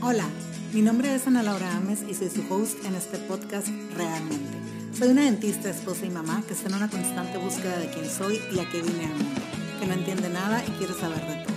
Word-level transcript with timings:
Hola, 0.00 0.24
mi 0.72 0.80
nombre 0.80 1.12
es 1.12 1.26
Ana 1.26 1.42
Laura 1.42 1.76
Ames 1.76 2.04
y 2.08 2.14
soy 2.14 2.30
su 2.30 2.42
host 2.48 2.84
en 2.84 2.94
este 2.94 3.18
podcast 3.18 3.66
Realmente. 3.96 4.56
Soy 4.96 5.08
una 5.08 5.22
dentista, 5.22 5.68
esposa 5.68 6.06
y 6.06 6.10
mamá 6.10 6.44
que 6.46 6.54
está 6.54 6.68
en 6.68 6.76
una 6.76 6.88
constante 6.88 7.36
búsqueda 7.36 7.76
de 7.78 7.90
quién 7.90 8.08
soy 8.08 8.40
y 8.54 8.60
a 8.60 8.68
qué 8.70 8.80
vine 8.80 9.06
al 9.06 9.14
mundo, 9.14 9.40
que 9.80 9.86
no 9.86 9.94
entiende 9.94 10.28
nada 10.28 10.62
y 10.64 10.70
quiere 10.78 10.94
saber 10.94 11.18
de 11.18 11.44
todo. 11.44 11.54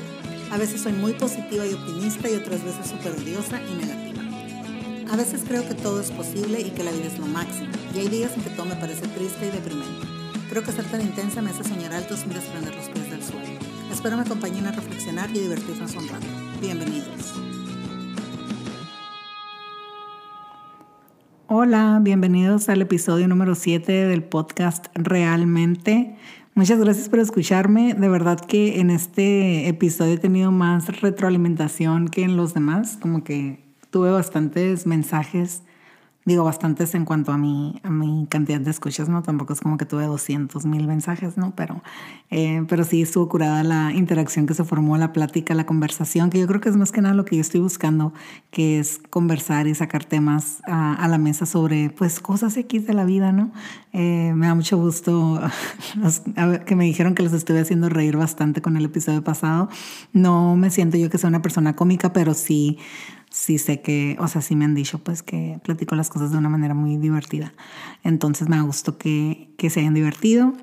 A 0.51 0.57
veces 0.57 0.81
soy 0.81 0.93
muy 0.93 1.13
positiva 1.13 1.67
y 1.67 1.73
optimista 1.75 2.31
y 2.31 2.35
otras 2.35 2.63
veces 2.63 2.87
súper 2.87 3.11
odiosa 3.11 3.61
y 3.61 3.75
negativa. 3.75 5.13
A 5.13 5.15
veces 5.15 5.41
creo 5.47 5.67
que 5.67 5.75
todo 5.75 6.01
es 6.01 6.09
posible 6.09 6.61
y 6.61 6.71
que 6.71 6.83
la 6.83 6.91
vida 6.91 7.05
es 7.05 7.19
lo 7.19 7.27
máximo, 7.27 7.69
y 7.93 7.99
hay 7.99 8.07
días 8.07 8.31
en 8.35 8.41
que 8.41 8.49
todo 8.49 8.65
me 8.65 8.75
parece 8.75 9.07
triste 9.07 9.47
y 9.47 9.51
deprimente. 9.51 10.07
Creo 10.49 10.63
que 10.63 10.71
ser 10.71 10.85
tan 10.85 11.01
intensa 11.01 11.43
me 11.43 11.51
hace 11.51 11.63
soñar 11.63 11.93
alto 11.93 12.17
sin 12.17 12.29
desprender 12.29 12.73
los 12.73 12.89
pies 12.89 13.11
del 13.11 13.23
suelo. 13.23 13.59
Espero 13.91 14.17
me 14.17 14.23
acompañen 14.23 14.65
a 14.65 14.71
reflexionar 14.71 15.29
y 15.29 15.39
divertirnos 15.39 15.93
un 15.93 16.07
rato. 16.07 16.25
Bienvenidos. 16.59 17.50
Hola, 21.63 21.99
bienvenidos 22.01 22.69
al 22.69 22.81
episodio 22.81 23.27
número 23.27 23.53
7 23.53 23.91
del 24.07 24.23
podcast 24.23 24.87
Realmente. 24.95 26.15
Muchas 26.55 26.79
gracias 26.79 27.07
por 27.07 27.19
escucharme. 27.19 27.93
De 27.93 28.09
verdad 28.09 28.39
que 28.39 28.79
en 28.79 28.89
este 28.89 29.67
episodio 29.67 30.15
he 30.15 30.17
tenido 30.17 30.51
más 30.51 31.01
retroalimentación 31.01 32.07
que 32.07 32.23
en 32.23 32.35
los 32.35 32.55
demás. 32.55 32.97
Como 32.99 33.23
que 33.23 33.63
tuve 33.91 34.09
bastantes 34.09 34.87
mensajes 34.87 35.61
digo 36.25 36.43
bastantes 36.43 36.93
en 36.93 37.05
cuanto 37.05 37.31
a 37.31 37.37
mi, 37.37 37.79
a 37.83 37.89
mi 37.89 38.27
cantidad 38.29 38.59
de 38.59 38.69
escuchas, 38.69 39.09
¿no? 39.09 39.23
Tampoco 39.23 39.53
es 39.53 39.61
como 39.61 39.77
que 39.77 39.85
tuve 39.85 40.05
200 40.05 40.65
mil 40.65 40.87
mensajes, 40.87 41.37
¿no? 41.37 41.53
Pero, 41.55 41.81
eh, 42.29 42.63
pero 42.67 42.83
sí 42.83 43.01
estuvo 43.01 43.27
curada 43.27 43.63
la 43.63 43.91
interacción 43.93 44.45
que 44.45 44.53
se 44.53 44.63
formó, 44.63 44.97
la 44.97 45.13
plática, 45.13 45.55
la 45.55 45.65
conversación, 45.65 46.29
que 46.29 46.39
yo 46.39 46.47
creo 46.47 46.61
que 46.61 46.69
es 46.69 46.77
más 46.77 46.91
que 46.91 47.01
nada 47.01 47.15
lo 47.15 47.25
que 47.25 47.37
yo 47.37 47.41
estoy 47.41 47.61
buscando, 47.61 48.13
que 48.51 48.79
es 48.79 48.99
conversar 49.09 49.67
y 49.67 49.73
sacar 49.73 50.05
temas 50.05 50.61
a, 50.67 50.93
a 50.93 51.07
la 51.07 51.17
mesa 51.17 51.45
sobre, 51.45 51.89
pues, 51.89 52.19
cosas 52.19 52.55
X 52.55 52.85
de 52.85 52.93
la 52.93 53.05
vida, 53.05 53.31
¿no? 53.31 53.51
Eh, 53.93 54.31
me 54.35 54.47
da 54.47 54.55
mucho 54.55 54.77
gusto 54.77 55.41
que 56.65 56.75
me 56.75 56.85
dijeron 56.85 57.13
que 57.13 57.23
los 57.23 57.33
estuve 57.33 57.59
haciendo 57.59 57.89
reír 57.89 58.15
bastante 58.15 58.61
con 58.61 58.77
el 58.77 58.85
episodio 58.85 59.23
pasado. 59.23 59.69
No 60.13 60.55
me 60.55 60.69
siento 60.69 60.97
yo 60.97 61.09
que 61.09 61.17
sea 61.17 61.29
una 61.29 61.41
persona 61.41 61.75
cómica, 61.75 62.13
pero 62.13 62.33
sí 62.33 62.77
sí 63.31 63.57
sé 63.57 63.81
que, 63.81 64.17
o 64.19 64.27
sea, 64.27 64.41
sí 64.41 64.55
me 64.55 64.65
han 64.65 64.75
dicho 64.75 64.99
pues 64.99 65.23
que 65.23 65.59
platico 65.63 65.95
las 65.95 66.09
cosas 66.09 66.31
de 66.31 66.37
una 66.37 66.49
manera 66.49 66.73
muy 66.73 66.97
divertida. 66.97 67.53
Entonces 68.03 68.49
me 68.49 68.61
gustó 68.61 68.97
que, 68.97 69.49
que 69.57 69.69
se 69.69 69.79
hayan 69.79 69.93
divertido 69.93 70.53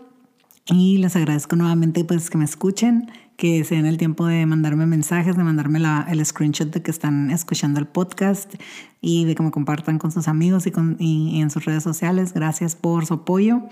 y 0.66 0.98
les 0.98 1.16
agradezco 1.16 1.56
nuevamente 1.56 2.04
pues 2.04 2.28
que 2.28 2.36
me 2.36 2.44
escuchen, 2.44 3.10
que 3.38 3.64
se 3.64 3.76
den 3.76 3.86
el 3.86 3.96
tiempo 3.96 4.26
de 4.26 4.44
mandarme 4.44 4.84
mensajes, 4.84 5.36
de 5.36 5.44
mandarme 5.44 5.78
la, 5.78 6.06
el 6.10 6.24
screenshot 6.24 6.70
de 6.70 6.82
que 6.82 6.90
están 6.90 7.30
escuchando 7.30 7.80
el 7.80 7.86
podcast 7.86 8.54
y 9.00 9.24
de 9.24 9.34
que 9.34 9.42
me 9.42 9.50
compartan 9.50 9.98
con 9.98 10.12
sus 10.12 10.28
amigos 10.28 10.66
y, 10.66 10.70
con, 10.70 10.96
y 10.98 11.40
en 11.40 11.50
sus 11.50 11.64
redes 11.64 11.82
sociales. 11.82 12.34
Gracias 12.34 12.76
por 12.76 13.06
su 13.06 13.14
apoyo, 13.14 13.62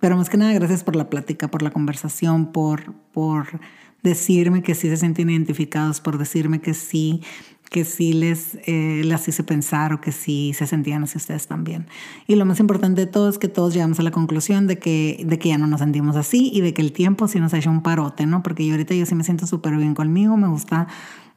pero 0.00 0.16
más 0.16 0.30
que 0.30 0.38
nada 0.38 0.54
gracias 0.54 0.84
por 0.84 0.96
la 0.96 1.10
plática, 1.10 1.48
por 1.48 1.60
la 1.60 1.70
conversación, 1.70 2.50
por, 2.50 2.94
por 3.12 3.60
decirme 4.02 4.62
que 4.62 4.74
sí 4.74 4.88
se 4.88 4.96
sienten 4.96 5.30
identificados, 5.30 6.00
por 6.00 6.16
decirme 6.16 6.60
que 6.60 6.72
sí 6.72 7.22
que 7.70 7.84
sí 7.84 8.12
les, 8.12 8.58
eh, 8.66 9.02
las 9.04 9.28
hice 9.28 9.42
pensar 9.42 9.92
o 9.92 10.00
que 10.00 10.12
sí 10.12 10.52
se 10.54 10.66
sentían 10.66 11.02
así 11.02 11.18
ustedes 11.18 11.46
también. 11.46 11.86
Y 12.26 12.36
lo 12.36 12.44
más 12.44 12.60
importante 12.60 13.02
de 13.02 13.06
todo 13.06 13.28
es 13.28 13.38
que 13.38 13.48
todos 13.48 13.74
llegamos 13.74 14.00
a 14.00 14.02
la 14.02 14.10
conclusión 14.10 14.66
de 14.66 14.78
que, 14.78 15.22
de 15.26 15.38
que 15.38 15.50
ya 15.50 15.58
no 15.58 15.66
nos 15.66 15.80
sentimos 15.80 16.16
así 16.16 16.50
y 16.52 16.60
de 16.60 16.72
que 16.72 16.82
el 16.82 16.92
tiempo 16.92 17.28
sí 17.28 17.40
nos 17.40 17.52
ha 17.54 17.58
hecho 17.58 17.70
un 17.70 17.82
parote, 17.82 18.26
¿no? 18.26 18.42
Porque 18.42 18.66
yo 18.66 18.72
ahorita 18.72 18.94
yo 18.94 19.04
sí 19.06 19.14
me 19.14 19.24
siento 19.24 19.46
súper 19.46 19.76
bien 19.76 19.94
conmigo, 19.94 20.36
me 20.36 20.48
gusta, 20.48 20.88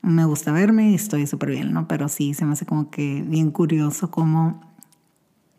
me 0.02 0.26
gusta 0.26 0.52
verme 0.52 0.92
y 0.92 0.96
estoy 0.96 1.28
súper 1.28 1.52
bien, 1.52 1.74
¿no? 1.74 1.88
Pero 1.88 2.08
sí 2.08 2.34
se 2.34 2.46
me 2.46 2.54
hace 2.54 2.66
como 2.66 2.90
que 2.90 3.24
bien 3.28 3.52
curioso 3.52 4.09
cómo, 4.09 4.62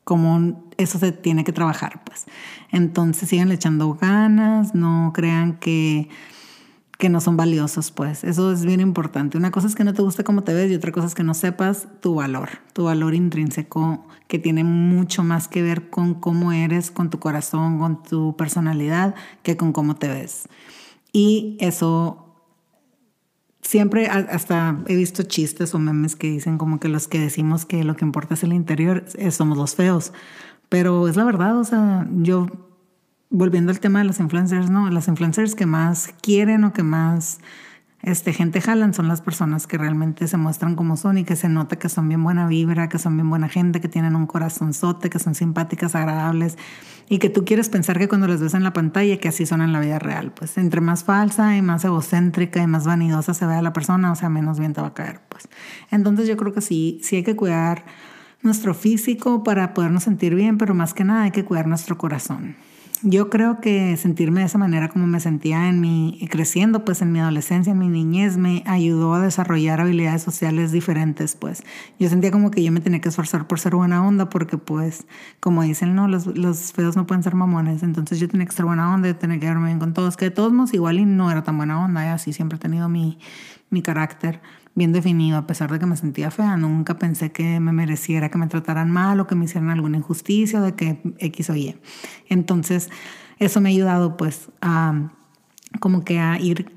cómo 0.05 0.65
eso 0.79 0.99
se 0.99 1.13
tiene 1.13 1.45
que 1.45 1.53
trabajar, 1.53 2.03
pues. 2.05 2.27
Entonces 2.71 3.29
sigan 3.29 3.53
echando 3.53 3.95
ganas, 3.95 4.75
no 4.75 5.13
crean 5.15 5.59
que 5.59 6.09
que 7.03 7.09
no 7.09 7.21
son 7.21 7.37
valiosos, 7.37 7.91
pues. 7.91 8.23
Eso 8.23 8.53
es 8.53 8.65
bien 8.65 8.79
importante. 8.79 9.37
Una 9.37 9.51
cosa 9.51 9.67
es 9.67 9.75
que 9.75 9.83
no 9.83 9.93
te 9.93 10.03
guste 10.03 10.23
cómo 10.23 10.45
te 10.45 10.55
ves 10.55 10.71
y 10.71 10.77
otra 10.77 10.93
cosa 10.93 11.09
es 11.09 11.17
que 11.17 11.25
no 11.25 11.35
sepas 11.35 11.89
tu 12.01 12.15
valor, 12.15 12.49
tu 12.75 12.85
valor 12.85 13.13
intrínseco, 13.13 14.07
que 14.29 14.39
tiene 14.39 14.63
mucho 14.63 15.25
más 15.25 15.49
que 15.49 15.63
ver 15.63 15.91
con 15.91 16.15
cómo 16.15 16.53
eres, 16.53 16.93
con 16.93 17.11
tu 17.11 17.19
corazón, 17.19 17.81
con 17.81 18.05
tu 18.05 18.37
personalidad, 18.37 19.17
que 19.43 19.57
con 19.57 19.73
cómo 19.73 19.97
te 19.97 20.07
ves. 20.07 20.49
Y 21.13 21.57
eso 21.59 22.37
siempre, 23.63 24.07
hasta 24.07 24.79
he 24.87 24.95
visto 24.95 25.25
chistes 25.25 25.75
o 25.75 25.81
memes 25.81 26.15
que 26.15 26.31
dicen 26.31 26.57
como 26.57 26.79
que 26.79 26.87
los 26.87 27.09
que 27.09 27.19
decimos 27.19 27.65
que 27.65 27.83
lo 27.83 27.97
que 27.97 28.05
importa 28.05 28.35
es 28.35 28.45
el 28.45 28.53
interior, 28.53 29.07
somos 29.33 29.59
los 29.59 29.75
feos. 29.75 30.13
Pero 30.69 31.09
es 31.09 31.17
la 31.17 31.25
verdad, 31.25 31.59
o 31.59 31.65
sea, 31.65 32.07
yo 32.13 32.47
volviendo 33.33 33.73
al 33.73 33.81
tema 33.81 34.01
de 34.01 34.05
los 34.05 34.21
influencers, 34.21 34.71
¿no? 34.71 34.89
Las 34.91 35.09
influencers 35.09 35.55
que 35.55 35.67
más 35.67 36.15
quieren 36.21 36.65
o 36.65 36.73
que 36.73 36.83
más 36.83 37.41
este, 38.03 38.33
gente 38.33 38.61
jalan 38.61 38.93
son 38.93 39.09
las 39.09 39.23
personas 39.23 39.67
que 39.67 39.79
realmente 39.79 40.29
se 40.29 40.37
muestran 40.37 40.77
como 40.77 40.97
son 40.97 41.19
y 41.19 41.25
que 41.25 41.35
se 41.35 41.49
nota 41.49 41.77
que 41.77 41.89
son 41.89 42.09
bien 42.09 42.23
buena 42.23 42.47
vibra, 42.47 42.89
que 42.89 42.99
son 42.99 43.17
bien 43.17 43.31
buena 43.31 43.49
gente, 43.49 43.81
que 43.81 43.89
tienen 43.89 44.17
un 44.17 44.27
corazonzote, 44.27 45.09
que 45.09 45.19
son 45.19 45.35
simpáticas, 45.35 45.95
agradables 45.95 46.59
y 47.09 47.19
que 47.19 47.31
tú 47.31 47.45
quieres 47.45 47.71
pensar 47.71 47.99
que 47.99 48.07
cuando 48.07 48.29
las 48.29 48.41
ves 48.41 48.55
en 48.55 48.65
la 48.65 48.75
pantalla 48.75 49.17
que 49.17 49.29
así 49.29 49.47
son 49.47 49.63
en 49.63 49.73
la 49.73 49.81
vida 49.81 49.99
real. 49.99 50.33
Pues 50.33 50.59
entre 50.59 50.83
más 50.83 51.05
falsa 51.05 51.57
y 51.57 51.63
más 51.63 51.85
egocéntrica 51.87 52.63
y 52.63 52.67
más 52.67 52.85
vanidosa 52.85 53.33
se 53.33 53.47
vea 53.47 53.63
la 53.63 53.73
persona, 53.73 54.13
o 54.13 54.15
sea, 54.15 54.29
menos 54.29 54.59
bien 54.59 54.75
te 54.75 54.83
va 54.83 54.89
a 54.89 54.95
caer. 54.95 55.21
Pues. 55.31 55.49
Entonces 55.91 56.29
yo 56.29 56.37
creo 56.37 56.53
que 56.53 56.61
sí, 56.61 57.01
sí 57.03 57.17
hay 57.17 57.23
que 57.23 57.35
cuidar 57.35 57.85
nuestro 58.43 58.75
físico 58.75 59.43
para 59.43 59.73
podernos 59.73 60.03
sentir 60.03 60.35
bien, 60.35 60.59
pero 60.59 60.75
más 60.75 60.93
que 60.93 61.05
nada 61.05 61.23
hay 61.23 61.31
que 61.31 61.45
cuidar 61.45 61.67
nuestro 61.67 61.97
corazón. 61.97 62.57
Yo 63.05 63.31
creo 63.31 63.61
que 63.61 63.97
sentirme 63.97 64.41
de 64.41 64.47
esa 64.47 64.59
manera 64.59 64.89
como 64.89 65.09
me 65.09 65.19
sentía 65.19 65.69
en 65.69 65.81
mi 65.81 66.25
creciendo, 66.31 66.85
pues 66.85 67.03
en 67.03 67.11
mi 67.11 67.19
adolescencia, 67.19 67.73
en 67.73 67.79
mi 67.79 67.89
niñez, 67.89 68.37
me 68.37 68.63
ayudó 68.65 69.15
a 69.15 69.21
desarrollar 69.21 69.81
habilidades 69.81 70.23
sociales 70.23 70.71
diferentes, 70.71 71.35
pues. 71.35 71.65
Yo 71.99 72.09
sentía 72.09 72.31
como 72.31 72.53
que 72.53 72.63
yo 72.63 72.71
me 72.71 72.79
tenía 72.81 73.01
que 73.01 73.09
esforzar 73.09 73.49
por 73.49 73.59
ser 73.59 73.75
buena 73.75 74.07
onda 74.07 74.29
porque, 74.29 74.57
pues, 74.57 75.05
como 75.41 75.63
dicen, 75.63 75.97
no, 75.97 76.07
los, 76.07 76.73
feos 76.73 76.95
no 76.95 77.05
pueden 77.05 77.25
ser 77.25 77.35
mamones, 77.35 77.83
entonces 77.83 78.21
yo 78.21 78.29
tenía 78.29 78.47
que 78.47 78.53
ser 78.53 78.67
buena 78.67 78.95
onda, 78.95 79.13
tenía 79.15 79.41
que 79.41 79.47
verme 79.47 79.67
bien 79.67 79.81
con 79.81 79.95
todos, 79.95 80.17
que 80.17 80.27
de 80.27 80.31
todos 80.31 80.53
modos 80.53 80.73
igual 80.73 81.01
y 81.01 81.05
no 81.05 81.29
era 81.29 81.43
tan 81.43 81.57
buena 81.57 81.85
onda, 81.85 82.05
y 82.05 82.09
así 82.09 82.33
siempre 82.33 82.57
he 82.57 82.61
tenido 82.61 82.89
mi, 82.89 83.19
mi 83.71 83.83
carácter 83.83 84.41
bien 84.75 84.93
definido, 84.93 85.37
a 85.37 85.47
pesar 85.47 85.71
de 85.71 85.79
que 85.79 85.87
me 85.87 85.97
sentía 85.97 86.31
fea, 86.31 86.57
nunca 86.57 86.99
pensé 86.99 87.31
que 87.31 87.61
me 87.61 87.73
mereciera 87.73 88.31
que 88.31 88.39
me 88.39 88.47
trataran 88.47 88.91
mal 88.91 89.21
o 89.21 89.27
que 89.27 89.35
me 89.35 89.45
hicieran 89.45 89.71
alguna 89.71 89.99
injusticia 89.99 90.61
o 90.61 90.63
de 90.63 90.75
que 90.75 90.99
X 91.19 91.51
o 91.51 91.57
Y. 91.57 91.77
Entonces, 92.29 92.89
eso 93.39 93.61
me 93.61 93.69
ha 93.69 93.73
ayudado 93.73 94.17
pues 94.17 94.49
a 94.61 95.11
como 95.81 96.05
que 96.05 96.19
a 96.19 96.39
ir 96.39 96.73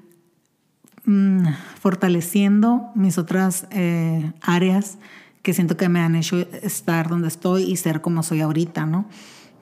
mm, 1.06 1.46
fortaleciendo 1.80 2.92
mis 2.96 3.18
otras 3.18 3.68
eh, 3.72 4.32
áreas 4.42 4.98
que 5.42 5.54
siento 5.54 5.78
que 5.78 5.90
me 5.90 6.00
han 6.00 6.16
hecho 6.16 6.38
estar 6.64 7.08
donde 7.08 7.28
estoy 7.28 7.64
y 7.64 7.78
ser 7.78 8.02
como 8.02 8.24
soy 8.24 8.42
ahorita, 8.42 8.86
¿no? 8.86 9.06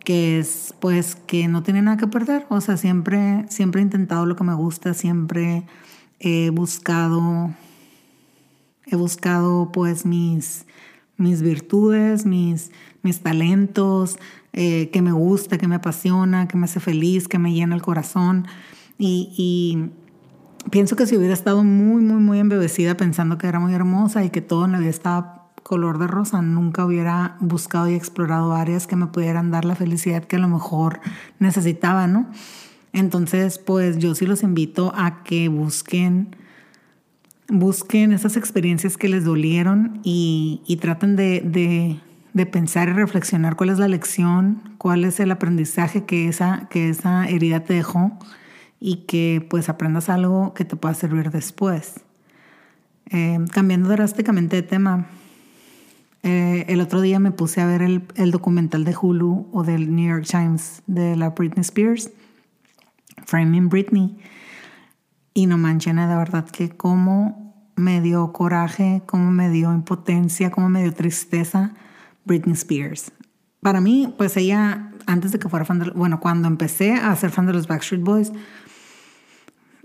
Que 0.03 0.39
es 0.39 0.73
pues 0.79 1.15
que 1.15 1.47
no 1.47 1.61
tiene 1.61 1.81
nada 1.81 1.97
que 1.97 2.07
perder, 2.07 2.45
o 2.49 2.61
sea, 2.61 2.77
siempre, 2.77 3.45
siempre 3.49 3.81
he 3.81 3.83
intentado 3.83 4.25
lo 4.25 4.35
que 4.35 4.43
me 4.43 4.53
gusta, 4.53 4.93
siempre 4.93 5.65
he 6.19 6.49
buscado 6.51 7.53
He 8.85 8.95
buscado 8.95 9.71
pues 9.71 10.05
mis, 10.05 10.65
mis 11.17 11.41
virtudes, 11.41 12.25
mis, 12.25 12.71
mis 13.01 13.21
talentos, 13.21 14.17
eh, 14.53 14.89
que 14.91 15.01
me 15.01 15.11
gusta, 15.11 15.57
que 15.57 15.67
me 15.67 15.75
apasiona, 15.75 16.47
que 16.47 16.57
me 16.57 16.65
hace 16.65 16.79
feliz, 16.79 17.27
que 17.27 17.39
me 17.39 17.53
llena 17.53 17.75
el 17.75 17.81
corazón. 17.81 18.47
Y, 18.97 19.89
pienso 20.69 20.95
que 20.95 21.05
si 21.05 21.17
hubiera 21.17 21.33
estado 21.33 21.63
muy, 21.63 22.01
muy, 22.03 22.21
muy 22.21 22.39
embebecida 22.39 22.95
pensando 22.95 23.37
que 23.37 23.47
era 23.47 23.59
muy 23.59 23.73
hermosa 23.73 24.23
y 24.23 24.29
que 24.29 24.41
todo 24.41 24.65
en 24.65 24.71
la 24.71 24.79
vida 24.79 24.91
estaba 24.91 25.49
color 25.63 25.97
de 25.97 26.07
rosa, 26.07 26.41
nunca 26.41 26.85
hubiera 26.85 27.37
buscado 27.39 27.89
y 27.89 27.95
explorado 27.95 28.53
áreas 28.53 28.85
que 28.85 28.95
me 28.95 29.07
pudieran 29.07 29.49
dar 29.49 29.65
la 29.65 29.75
felicidad 29.75 30.23
que 30.23 30.35
a 30.35 30.39
lo 30.39 30.47
mejor 30.47 30.99
necesitaba, 31.39 32.07
¿no? 32.07 32.29
Entonces, 32.91 33.57
pues 33.57 33.97
yo 33.97 34.13
sí 34.13 34.25
los 34.25 34.43
invito 34.43 34.93
a 34.95 35.23
que 35.23 35.47
busquen 35.47 36.35
busquen 37.49 38.11
esas 38.11 38.37
experiencias 38.37 38.97
que 38.97 39.09
les 39.09 39.25
dolieron 39.25 39.99
y, 40.03 40.77
traten 40.81 41.15
de, 41.15 41.99
pensar 42.51 42.89
y 42.89 42.93
reflexionar 42.93 43.55
cuál 43.55 43.69
es 43.69 43.79
la 43.79 43.87
lección, 43.87 44.75
cuál 44.77 45.05
es 45.05 45.19
el 45.19 45.31
aprendizaje 45.31 46.05
que 46.05 46.27
esa, 46.27 46.67
que 46.69 46.89
esa 46.89 47.27
herida 47.27 47.61
te 47.61 47.73
dejó 47.73 48.17
y 48.79 49.05
que 49.07 49.45
pues 49.49 49.69
aprendas 49.69 50.09
algo 50.09 50.53
que 50.53 50.65
te 50.65 50.75
pueda 50.75 50.93
servir 50.93 51.31
después. 51.31 52.01
Eh, 53.09 53.39
cambiando 53.51 53.89
drásticamente 53.89 54.57
de 54.57 54.63
tema, 54.63 55.07
eh, 56.23 56.65
el 56.69 56.79
otro 56.79 57.01
día 57.01 57.19
me 57.19 57.31
puse 57.31 57.61
a 57.61 57.67
ver 57.67 57.81
el, 57.81 58.03
el, 58.15 58.31
documental 58.31 58.85
de 58.85 58.95
Hulu 58.95 59.49
o 59.51 59.63
del 59.63 59.93
New 59.93 60.09
York 60.09 60.25
Times 60.25 60.81
de 60.87 61.17
la 61.17 61.29
Britney 61.29 61.61
Spears, 61.61 62.11
Framing 63.25 63.69
Britney. 63.69 64.17
Y 65.33 65.47
no 65.47 65.57
manchen, 65.57 65.95
de 65.95 66.15
verdad 66.15 66.45
que 66.45 66.69
cómo 66.69 67.71
me 67.75 68.01
dio 68.01 68.31
coraje, 68.31 69.01
cómo 69.05 69.31
me 69.31 69.49
dio 69.49 69.73
impotencia, 69.73 70.51
cómo 70.51 70.69
me 70.69 70.83
dio 70.83 70.93
tristeza 70.93 71.73
Britney 72.25 72.53
Spears. 72.53 73.11
Para 73.61 73.81
mí, 73.81 74.13
pues 74.17 74.37
ella, 74.37 74.91
antes 75.05 75.31
de 75.31 75.39
que 75.39 75.49
fuera 75.49 75.65
fan 75.65 75.79
de, 75.79 75.89
bueno, 75.91 76.19
cuando 76.19 76.47
empecé 76.47 76.93
a 76.93 77.15
ser 77.15 77.31
fan 77.31 77.47
de 77.47 77.53
los 77.53 77.67
Backstreet 77.67 78.03
Boys, 78.03 78.31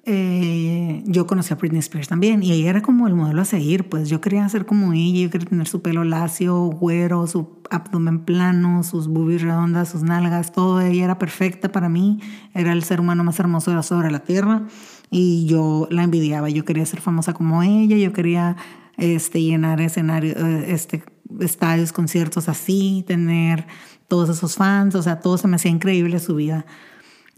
eh, 0.04 1.02
yo 1.06 1.26
conocí 1.26 1.52
a 1.52 1.56
Britney 1.56 1.80
Spears 1.80 2.08
también 2.08 2.42
y 2.42 2.52
ella 2.52 2.70
era 2.70 2.82
como 2.82 3.06
el 3.06 3.14
modelo 3.14 3.42
a 3.42 3.44
seguir, 3.44 3.88
pues 3.88 4.08
yo 4.08 4.20
quería 4.20 4.48
ser 4.48 4.64
como 4.64 4.92
ella, 4.92 5.24
yo 5.24 5.30
quería 5.30 5.48
tener 5.48 5.68
su 5.68 5.82
pelo 5.82 6.02
lacio, 6.04 6.56
güero, 6.56 7.26
su 7.26 7.58
abdomen 7.70 8.20
plano, 8.20 8.82
sus 8.82 9.06
boobies 9.06 9.42
redondas, 9.42 9.90
sus 9.90 10.02
nalgas, 10.02 10.52
todo 10.52 10.80
ella 10.80 11.04
era 11.04 11.18
perfecta 11.18 11.70
para 11.70 11.88
mí, 11.88 12.20
era 12.54 12.72
el 12.72 12.84
ser 12.84 13.00
humano 13.00 13.22
más 13.22 13.38
hermoso 13.38 13.82
sobre 13.82 14.10
la 14.10 14.20
tierra 14.20 14.66
y 15.10 15.46
yo 15.46 15.88
la 15.90 16.02
envidiaba, 16.02 16.48
yo 16.48 16.64
quería 16.64 16.86
ser 16.86 17.00
famosa 17.00 17.32
como 17.32 17.62
ella, 17.62 17.96
yo 17.96 18.12
quería 18.12 18.56
este, 18.96 19.42
llenar 19.42 19.80
escenarios, 19.80 20.36
eh, 20.36 20.72
este, 20.72 21.02
estadios, 21.40 21.92
conciertos 21.92 22.48
así, 22.48 23.04
tener 23.06 23.66
todos 24.08 24.28
esos 24.30 24.56
fans, 24.56 24.94
o 24.94 25.02
sea, 25.02 25.20
todo 25.20 25.38
se 25.38 25.48
me 25.48 25.56
hacía 25.56 25.70
increíble 25.70 26.18
su 26.18 26.34
vida 26.34 26.64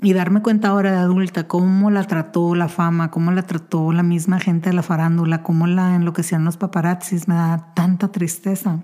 y 0.02 0.12
darme 0.12 0.42
cuenta 0.42 0.68
ahora 0.68 0.92
de 0.92 0.98
adulta 0.98 1.46
cómo 1.46 1.90
la 1.90 2.04
trató 2.04 2.54
la 2.54 2.68
fama, 2.68 3.10
cómo 3.10 3.32
la 3.32 3.42
trató 3.42 3.92
la 3.92 4.02
misma 4.02 4.40
gente 4.40 4.70
de 4.70 4.74
la 4.74 4.82
farándula, 4.82 5.42
cómo 5.42 5.66
la 5.66 5.94
enloquecían 5.94 6.44
los 6.44 6.56
paparazzis, 6.56 7.28
me 7.28 7.34
da 7.34 7.72
tanta 7.74 8.10
tristeza. 8.10 8.80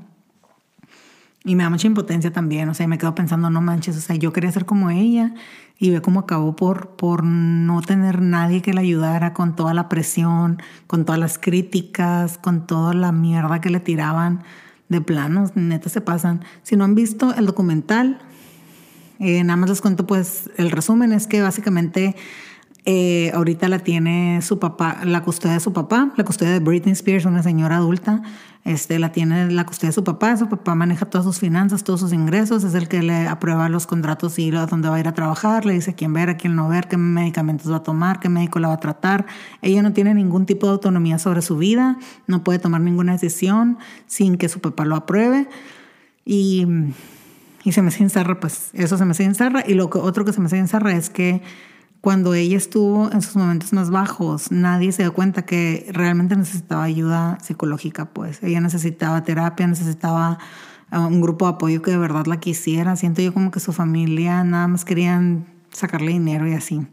Y 1.46 1.54
me 1.54 1.62
da 1.62 1.70
mucha 1.70 1.86
impotencia 1.86 2.32
también, 2.32 2.68
o 2.68 2.74
sea, 2.74 2.88
me 2.88 2.98
quedo 2.98 3.14
pensando, 3.14 3.50
no 3.50 3.60
manches, 3.60 3.96
o 3.96 4.00
sea, 4.00 4.16
yo 4.16 4.32
quería 4.32 4.50
ser 4.50 4.66
como 4.66 4.90
ella 4.90 5.32
y 5.78 5.90
ve 5.90 6.02
cómo 6.02 6.18
acabó 6.18 6.56
por, 6.56 6.96
por 6.96 7.22
no 7.22 7.82
tener 7.82 8.20
nadie 8.20 8.62
que 8.62 8.74
la 8.74 8.80
ayudara 8.80 9.32
con 9.32 9.54
toda 9.54 9.72
la 9.72 9.88
presión, 9.88 10.60
con 10.88 11.04
todas 11.04 11.20
las 11.20 11.38
críticas, 11.38 12.36
con 12.36 12.66
toda 12.66 12.94
la 12.94 13.12
mierda 13.12 13.60
que 13.60 13.70
le 13.70 13.78
tiraban 13.78 14.42
de 14.88 15.00
planos, 15.00 15.54
neta 15.54 15.88
se 15.88 16.00
pasan. 16.00 16.44
Si 16.64 16.74
no 16.74 16.82
han 16.82 16.96
visto 16.96 17.32
el 17.32 17.46
documental, 17.46 18.18
eh, 19.20 19.44
nada 19.44 19.56
más 19.56 19.70
les 19.70 19.80
cuento 19.80 20.04
pues 20.04 20.50
el 20.56 20.72
resumen 20.72 21.12
es 21.12 21.28
que 21.28 21.42
básicamente 21.42 22.16
eh, 22.88 23.32
ahorita 23.34 23.68
la 23.68 23.80
tiene 23.80 24.40
su 24.42 24.60
papá, 24.60 25.00
la 25.04 25.24
custodia 25.24 25.54
de 25.54 25.60
su 25.60 25.72
papá, 25.72 26.12
la 26.16 26.24
custodia 26.24 26.52
de 26.52 26.60
Britney 26.60 26.92
Spears, 26.92 27.24
una 27.24 27.42
señora 27.42 27.78
adulta, 27.78 28.22
este, 28.64 29.00
la 29.00 29.10
tiene 29.10 29.50
la 29.50 29.66
custodia 29.66 29.88
de 29.88 29.94
su 29.94 30.04
papá, 30.04 30.36
su 30.36 30.48
papá 30.48 30.76
maneja 30.76 31.04
todas 31.04 31.24
sus 31.24 31.40
finanzas, 31.40 31.82
todos 31.82 31.98
sus 31.98 32.12
ingresos, 32.12 32.62
es 32.62 32.74
el 32.74 32.86
que 32.86 33.02
le 33.02 33.26
aprueba 33.26 33.68
los 33.68 33.88
contratos 33.88 34.38
y 34.38 34.54
a 34.54 34.66
dónde 34.66 34.88
va 34.88 34.94
a 34.94 35.00
ir 35.00 35.08
a 35.08 35.14
trabajar, 35.14 35.66
le 35.66 35.72
dice 35.72 35.94
quién 35.94 36.12
ver, 36.12 36.30
a 36.30 36.36
quién 36.36 36.54
no 36.54 36.68
ver, 36.68 36.86
qué 36.86 36.96
medicamentos 36.96 37.70
va 37.72 37.76
a 37.76 37.82
tomar, 37.82 38.20
qué 38.20 38.28
médico 38.28 38.60
la 38.60 38.68
va 38.68 38.74
a 38.74 38.80
tratar. 38.80 39.26
Ella 39.62 39.82
no 39.82 39.92
tiene 39.92 40.14
ningún 40.14 40.46
tipo 40.46 40.66
de 40.66 40.72
autonomía 40.72 41.18
sobre 41.18 41.42
su 41.42 41.58
vida, 41.58 41.98
no 42.28 42.44
puede 42.44 42.60
tomar 42.60 42.80
ninguna 42.80 43.12
decisión 43.12 43.78
sin 44.06 44.38
que 44.38 44.48
su 44.48 44.60
papá 44.60 44.84
lo 44.84 44.94
apruebe. 44.94 45.48
Y 46.24 46.66
y 47.66 47.72
se 47.72 47.82
me 47.82 47.88
hace 47.88 48.04
ensarra, 48.04 48.38
pues 48.38 48.70
eso 48.74 48.96
se 48.96 49.04
me 49.04 49.10
hace 49.10 49.24
ensarra. 49.24 49.64
Y 49.66 49.74
lo 49.74 49.90
que, 49.90 49.98
otro 49.98 50.24
que 50.24 50.32
se 50.32 50.38
me 50.38 50.46
hace 50.46 50.56
ensarra 50.56 50.92
es 50.92 51.10
que 51.10 51.42
cuando 52.06 52.34
ella 52.34 52.56
estuvo 52.56 53.10
en 53.10 53.20
sus 53.20 53.34
momentos 53.34 53.72
más 53.72 53.90
bajos, 53.90 54.52
nadie 54.52 54.92
se 54.92 55.02
dio 55.02 55.12
cuenta 55.12 55.44
que 55.44 55.88
realmente 55.90 56.36
necesitaba 56.36 56.84
ayuda 56.84 57.36
psicológica, 57.42 58.04
pues 58.04 58.40
ella 58.44 58.60
necesitaba 58.60 59.24
terapia, 59.24 59.66
necesitaba 59.66 60.38
uh, 60.92 61.00
un 61.00 61.20
grupo 61.20 61.46
de 61.46 61.54
apoyo 61.54 61.82
que 61.82 61.90
de 61.90 61.98
verdad 61.98 62.26
la 62.26 62.38
quisiera. 62.38 62.94
Siento 62.94 63.22
yo 63.22 63.34
como 63.34 63.50
que 63.50 63.58
su 63.58 63.72
familia 63.72 64.44
nada 64.44 64.68
más 64.68 64.84
querían 64.84 65.46
sacarle 65.72 66.12
dinero 66.12 66.46
y 66.46 66.52
así. 66.52 66.86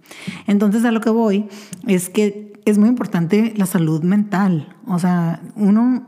Entonces 0.47 0.83
a 0.83 0.91
lo 0.91 0.99
que 0.99 1.11
voy 1.11 1.47
es 1.85 2.09
que 2.09 2.59
es 2.65 2.79
muy 2.79 2.89
importante 2.89 3.53
la 3.55 3.67
salud 3.67 4.01
mental. 4.01 4.75
O 4.87 4.97
sea, 4.97 5.43
uno, 5.55 6.07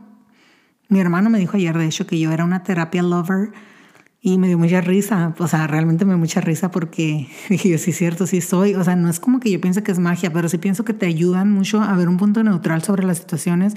mi 0.90 1.00
hermano 1.00 1.30
me 1.30 1.38
dijo 1.38 1.58
ayer 1.58 1.78
de 1.78 1.86
hecho 1.86 2.08
que 2.08 2.18
yo 2.18 2.32
era 2.32 2.44
una 2.44 2.64
terapia 2.64 3.04
lover 3.04 3.52
y 4.26 4.40
me 4.40 4.48
dio 4.48 4.58
mucha 4.58 4.82
risa, 4.82 5.36
o 5.38 5.48
sea, 5.48 5.68
realmente 5.68 6.04
me 6.04 6.14
dio 6.14 6.18
mucha 6.18 6.42
risa 6.42 6.72
porque 6.72 7.30
dije 7.50 7.70
yo, 7.70 7.78
sí 7.78 7.92
cierto, 7.92 8.26
sí 8.26 8.42
soy. 8.42 8.74
O 8.74 8.84
sea, 8.84 8.96
no 8.96 9.08
es 9.08 9.20
como 9.20 9.40
que 9.40 9.52
yo 9.52 9.62
piense 9.62 9.84
que 9.84 9.92
es 9.92 10.00
magia, 10.00 10.34
pero 10.34 10.50
sí 10.50 10.58
pienso 10.58 10.84
que 10.84 10.96
te 10.96 11.06
ayudan 11.06 11.52
mucho 11.52 11.80
a 11.80 11.96
ver 11.96 12.10
un 12.10 12.18
punto 12.18 12.44
neutral 12.44 12.82
sobre 12.82 13.06
las 13.06 13.20
situaciones, 13.20 13.76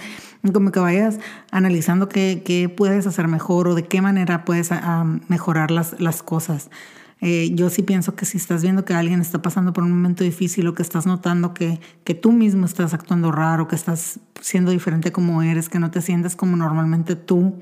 como 0.54 0.72
que 0.72 0.80
vayas 0.80 1.18
analizando 1.50 2.08
qué, 2.08 2.40
qué 2.46 2.70
puedes 2.70 3.06
hacer 3.06 3.28
mejor 3.28 3.68
o 3.68 3.74
de 3.74 3.84
qué 3.88 4.00
manera 4.00 4.46
puedes 4.46 4.70
mejorar 5.28 5.70
las, 5.70 6.00
las 6.00 6.22
cosas. 6.22 6.70
Eh, 7.20 7.50
yo 7.52 7.68
sí 7.68 7.82
pienso 7.82 8.14
que 8.14 8.24
si 8.24 8.38
estás 8.38 8.62
viendo 8.62 8.86
que 8.86 8.94
alguien 8.94 9.20
está 9.20 9.42
pasando 9.42 9.74
por 9.74 9.84
un 9.84 9.90
momento 9.90 10.24
difícil 10.24 10.66
o 10.66 10.72
que 10.72 10.82
estás 10.82 11.04
notando 11.04 11.52
que, 11.52 11.78
que 12.04 12.14
tú 12.14 12.32
mismo 12.32 12.64
estás 12.64 12.94
actuando 12.94 13.32
raro, 13.32 13.68
que 13.68 13.76
estás 13.76 14.18
siendo 14.40 14.70
diferente 14.70 15.12
como 15.12 15.42
eres, 15.42 15.68
que 15.68 15.78
no 15.78 15.90
te 15.90 16.00
sientes 16.00 16.36
como 16.36 16.56
normalmente 16.56 17.16
tú 17.16 17.60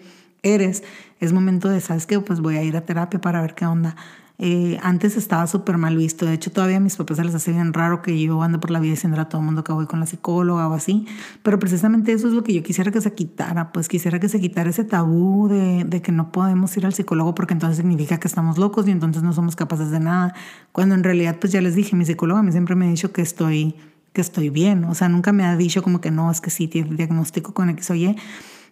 eres, 0.55 0.83
es 1.21 1.33
momento 1.33 1.69
de, 1.69 1.81
¿sabes 1.81 2.07
qué? 2.07 2.21
Pues 2.21 2.41
voy 2.41 2.57
a 2.57 2.63
ir 2.63 2.77
a 2.77 2.83
terapia 2.83 3.21
para 3.21 3.41
ver 3.41 3.55
qué 3.55 3.67
onda. 3.67 3.97
Eh, 4.39 4.79
antes 4.83 5.17
estaba 5.17 5.47
súper 5.47 5.79
mal 5.79 5.97
visto. 5.97 6.27
De 6.27 6.35
hecho, 6.35 6.53
todavía 6.53 6.77
a 6.77 6.81
mis 6.81 6.97
papás 6.97 7.17
se 7.17 7.25
les 7.25 7.35
hace 7.35 7.53
bien 7.53 7.73
raro 7.73 8.03
que 8.03 8.21
yo 8.21 8.43
ande 8.43 8.59
por 8.59 8.71
la 8.71 8.81
vida 8.81 8.91
diciendo 8.91 9.19
a 9.19 9.29
todo 9.29 9.41
el 9.41 9.47
mundo 9.47 9.65
que 9.65 9.73
voy 9.73 9.87
con 9.87 9.99
la 9.99 10.07
psicóloga 10.07 10.69
o 10.69 10.75
así. 10.75 11.07
Pero 11.43 11.59
precisamente 11.59 12.13
eso 12.13 12.29
es 12.29 12.35
lo 12.35 12.45
que 12.45 12.53
yo 12.53 12.63
quisiera 12.63 12.91
que 12.91 13.01
se 13.01 13.15
quitara. 13.15 13.73
Pues 13.73 13.89
quisiera 13.89 14.21
que 14.21 14.29
se 14.29 14.39
quitara 14.39 14.69
ese 14.69 14.85
tabú 14.85 15.49
de, 15.49 15.85
de 15.85 16.03
que 16.03 16.13
no 16.13 16.33
podemos 16.33 16.77
ir 16.77 16.85
al 16.85 16.93
psicólogo 16.93 17.35
porque 17.35 17.55
entonces 17.55 17.79
significa 17.79 18.19
que 18.19 18.29
estamos 18.29 18.59
locos 18.59 18.87
y 18.89 18.91
entonces 18.91 19.23
no 19.23 19.33
somos 19.33 19.57
capaces 19.57 19.91
de 19.91 20.01
nada. 20.01 20.35
Cuando 20.73 20.95
en 20.95 21.03
realidad, 21.03 21.37
pues 21.41 21.53
ya 21.53 21.63
les 21.63 21.75
dije, 21.75 21.97
mi 21.97 22.05
psicóloga 22.05 22.41
a 22.41 22.43
mí 22.43 22.53
siempre 22.53 22.75
me 22.77 22.87
ha 22.87 22.91
dicho 22.91 23.13
que 23.13 23.23
estoy 23.23 23.75
que 24.13 24.23
estoy 24.23 24.49
bien. 24.49 24.85
O 24.85 24.95
sea, 24.95 25.11
nunca 25.11 25.33
me 25.33 25.45
ha 25.45 25.57
dicho 25.57 25.83
como 25.83 26.01
que 26.01 26.11
no, 26.11 26.31
es 26.31 26.41
que 26.41 26.49
sí, 26.49 26.69
tiene 26.69 26.97
diagnóstico 26.97 27.53
con 27.53 27.69
X 27.69 27.91
o 27.91 27.95
Y. 27.95 28.17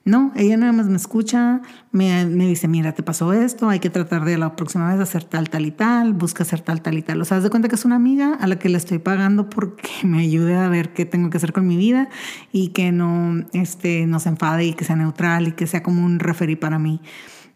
No, 0.06 0.32
ella 0.36 0.58
nada 0.58 0.72
más 0.72 0.86
me 0.86 0.96
escucha, 0.96 1.62
me, 1.90 2.26
dice, 2.26 2.68
mira, 2.68 2.92
te 2.92 3.02
pasó 3.02 3.32
esto, 3.32 3.70
hay 3.70 3.80
que 3.80 3.88
tratar 3.88 4.26
de 4.26 4.36
la 4.36 4.54
próxima 4.54 4.92
vez 4.92 5.00
hacer 5.00 5.24
tal, 5.24 5.48
tal 5.48 5.64
y 5.64 5.70
tal, 5.70 6.12
busca 6.12 6.42
hacer 6.42 6.60
tal, 6.60 6.82
tal 6.82 6.98
y 6.98 7.02
tal. 7.02 7.22
O 7.22 7.24
sea, 7.24 7.38
haz 7.38 7.42
de 7.42 7.48
cuenta 7.48 7.70
que 7.70 7.74
es 7.74 7.86
una 7.86 7.96
amiga 7.96 8.34
a 8.34 8.46
la 8.46 8.58
que 8.58 8.68
le 8.68 8.76
estoy 8.76 8.98
pagando 8.98 9.48
porque 9.48 9.88
me 10.04 10.20
ayude 10.20 10.56
a 10.56 10.68
ver 10.68 10.92
qué 10.92 11.06
tengo 11.06 11.30
que 11.30 11.38
hacer 11.38 11.54
con 11.54 11.66
mi 11.66 11.78
vida 11.78 12.10
y 12.52 12.68
que 12.68 12.92
no, 12.92 13.46
este, 13.54 14.06
no 14.06 14.20
se 14.20 14.28
enfade 14.28 14.66
y 14.66 14.74
que 14.74 14.84
sea 14.84 14.96
neutral 14.96 15.48
y 15.48 15.52
que 15.52 15.66
sea 15.66 15.82
como 15.82 16.04
un 16.04 16.18
referí 16.18 16.56
para 16.56 16.78
mí. 16.78 17.00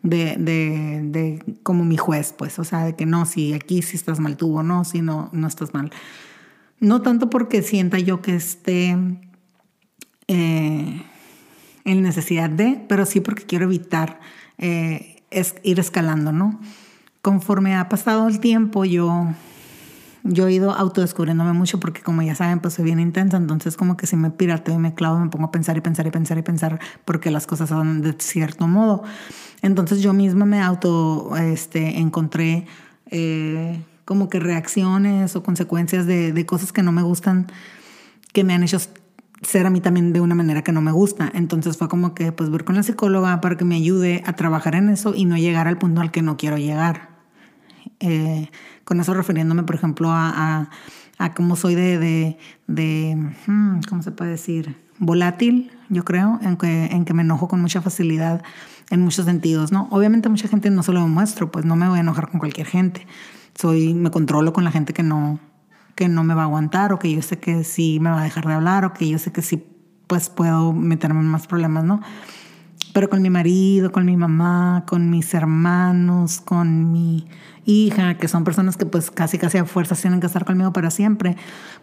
De, 0.00 0.36
de, 0.38 1.02
de, 1.04 1.58
como 1.64 1.84
mi 1.84 1.96
juez, 1.96 2.32
pues, 2.32 2.60
o 2.60 2.64
sea, 2.64 2.84
de 2.84 2.94
que 2.94 3.04
no, 3.04 3.26
si 3.26 3.52
aquí 3.52 3.82
sí 3.82 3.96
estás 3.96 4.20
mal 4.20 4.36
tú 4.36 4.56
o 4.56 4.62
no, 4.62 4.84
si 4.84 5.02
no, 5.02 5.28
no 5.32 5.48
estás 5.48 5.74
mal. 5.74 5.90
No 6.78 7.02
tanto 7.02 7.28
porque 7.28 7.62
sienta 7.62 7.98
yo 7.98 8.22
que 8.22 8.36
esté 8.36 8.96
eh, 10.28 11.02
en 11.84 12.02
necesidad 12.02 12.50
de, 12.50 12.84
pero 12.88 13.06
sí 13.06 13.20
porque 13.20 13.44
quiero 13.44 13.64
evitar 13.64 14.20
eh, 14.58 15.22
es 15.30 15.54
ir 15.62 15.78
escalando, 15.80 16.32
¿no? 16.32 16.60
Conforme 17.22 17.76
ha 17.76 17.88
pasado 17.88 18.28
el 18.28 18.40
tiempo, 18.40 18.84
yo, 18.84 19.28
yo 20.24 20.48
he 20.48 20.52
ido 20.52 20.72
autodescubriéndome 20.72 21.52
mucho 21.52 21.80
porque 21.80 22.02
como 22.02 22.22
ya 22.22 22.34
saben, 22.34 22.60
pues 22.60 22.74
soy 22.74 22.84
bien 22.84 23.00
intensa, 23.00 23.36
entonces 23.36 23.76
como 23.76 23.96
que 23.96 24.06
si 24.06 24.16
me 24.16 24.30
pirateo 24.30 24.74
y 24.74 24.78
me 24.78 24.94
clavo, 24.94 25.18
me 25.18 25.28
pongo 25.28 25.46
a 25.46 25.50
pensar 25.50 25.76
y 25.76 25.80
pensar 25.80 26.06
y 26.06 26.10
pensar 26.10 26.38
y 26.38 26.42
pensar 26.42 26.80
porque 27.04 27.30
las 27.30 27.46
cosas 27.46 27.68
son 27.68 28.02
de 28.02 28.14
cierto 28.18 28.66
modo. 28.66 29.02
Entonces 29.62 30.00
yo 30.00 30.12
misma 30.12 30.44
me 30.44 30.62
auto 30.62 31.36
este, 31.36 31.98
encontré 31.98 32.66
eh, 33.10 33.82
como 34.04 34.28
que 34.28 34.40
reacciones 34.40 35.36
o 35.36 35.42
consecuencias 35.42 36.06
de, 36.06 36.32
de 36.32 36.46
cosas 36.46 36.72
que 36.72 36.82
no 36.82 36.92
me 36.92 37.02
gustan, 37.02 37.48
que 38.32 38.44
me 38.44 38.54
han 38.54 38.62
hecho 38.62 38.78
ser 39.42 39.66
a 39.66 39.70
mí 39.70 39.80
también 39.80 40.12
de 40.12 40.20
una 40.20 40.34
manera 40.34 40.62
que 40.62 40.72
no 40.72 40.80
me 40.80 40.92
gusta. 40.92 41.30
Entonces 41.34 41.76
fue 41.76 41.88
como 41.88 42.14
que 42.14 42.32
pues 42.32 42.50
voy 42.50 42.60
con 42.60 42.76
la 42.76 42.82
psicóloga 42.82 43.40
para 43.40 43.56
que 43.56 43.64
me 43.64 43.76
ayude 43.76 44.22
a 44.26 44.34
trabajar 44.34 44.74
en 44.74 44.88
eso 44.88 45.14
y 45.14 45.24
no 45.24 45.36
llegar 45.36 45.68
al 45.68 45.78
punto 45.78 46.00
al 46.00 46.10
que 46.10 46.22
no 46.22 46.36
quiero 46.36 46.58
llegar. 46.58 47.10
Eh, 48.00 48.50
con 48.84 49.00
eso 49.00 49.14
refiriéndome, 49.14 49.64
por 49.64 49.76
ejemplo, 49.76 50.10
a, 50.10 50.70
a, 51.18 51.34
cómo 51.34 51.56
soy 51.56 51.74
de, 51.74 51.98
de, 51.98 52.38
de 52.66 53.16
hmm, 53.46 53.80
¿cómo 53.88 54.02
se 54.02 54.12
puede 54.12 54.32
decir? 54.32 54.76
Volátil, 54.98 55.70
yo 55.88 56.04
creo, 56.04 56.38
en 56.42 56.56
que, 56.56 56.86
en 56.86 57.04
que 57.04 57.14
me 57.14 57.22
enojo 57.22 57.48
con 57.48 57.60
mucha 57.60 57.80
facilidad 57.80 58.42
en 58.90 59.02
muchos 59.02 59.26
sentidos, 59.26 59.70
¿no? 59.70 59.88
Obviamente 59.90 60.28
mucha 60.28 60.48
gente 60.48 60.70
no 60.70 60.82
se 60.82 60.92
lo 60.92 61.00
demuestro, 61.00 61.50
pues 61.50 61.64
no 61.64 61.76
me 61.76 61.88
voy 61.88 61.98
a 61.98 62.00
enojar 62.00 62.30
con 62.30 62.40
cualquier 62.40 62.66
gente. 62.66 63.06
Soy, 63.54 63.94
me 63.94 64.10
controlo 64.10 64.52
con 64.52 64.64
la 64.64 64.70
gente 64.70 64.92
que 64.92 65.02
no, 65.02 65.38
que 65.98 66.06
no 66.06 66.22
me 66.22 66.32
va 66.32 66.42
a 66.42 66.44
aguantar 66.44 66.92
o 66.92 67.00
que 67.00 67.10
yo 67.12 67.22
sé 67.22 67.40
que 67.40 67.64
sí 67.64 67.98
me 68.00 68.08
va 68.10 68.20
a 68.20 68.22
dejar 68.22 68.46
de 68.46 68.52
hablar 68.52 68.84
o 68.84 68.92
que 68.92 69.08
yo 69.08 69.18
sé 69.18 69.32
que 69.32 69.42
sí 69.42 69.66
pues 70.06 70.30
puedo 70.30 70.72
meterme 70.72 71.18
en 71.18 71.26
más 71.26 71.48
problemas, 71.48 71.82
¿no? 71.82 72.00
Pero 72.98 73.10
con 73.10 73.22
mi 73.22 73.30
marido, 73.30 73.92
con 73.92 74.04
mi 74.04 74.16
mamá, 74.16 74.82
con 74.84 75.08
mis 75.08 75.32
hermanos, 75.32 76.40
con 76.40 76.90
mi 76.90 77.28
hija, 77.64 78.18
que 78.18 78.26
son 78.26 78.42
personas 78.42 78.76
que 78.76 78.86
pues 78.86 79.12
casi 79.12 79.38
casi 79.38 79.56
a 79.56 79.64
fuerzas 79.66 80.00
tienen 80.00 80.18
que 80.18 80.26
estar 80.26 80.44
conmigo 80.44 80.72
para 80.72 80.90
siempre, 80.90 81.36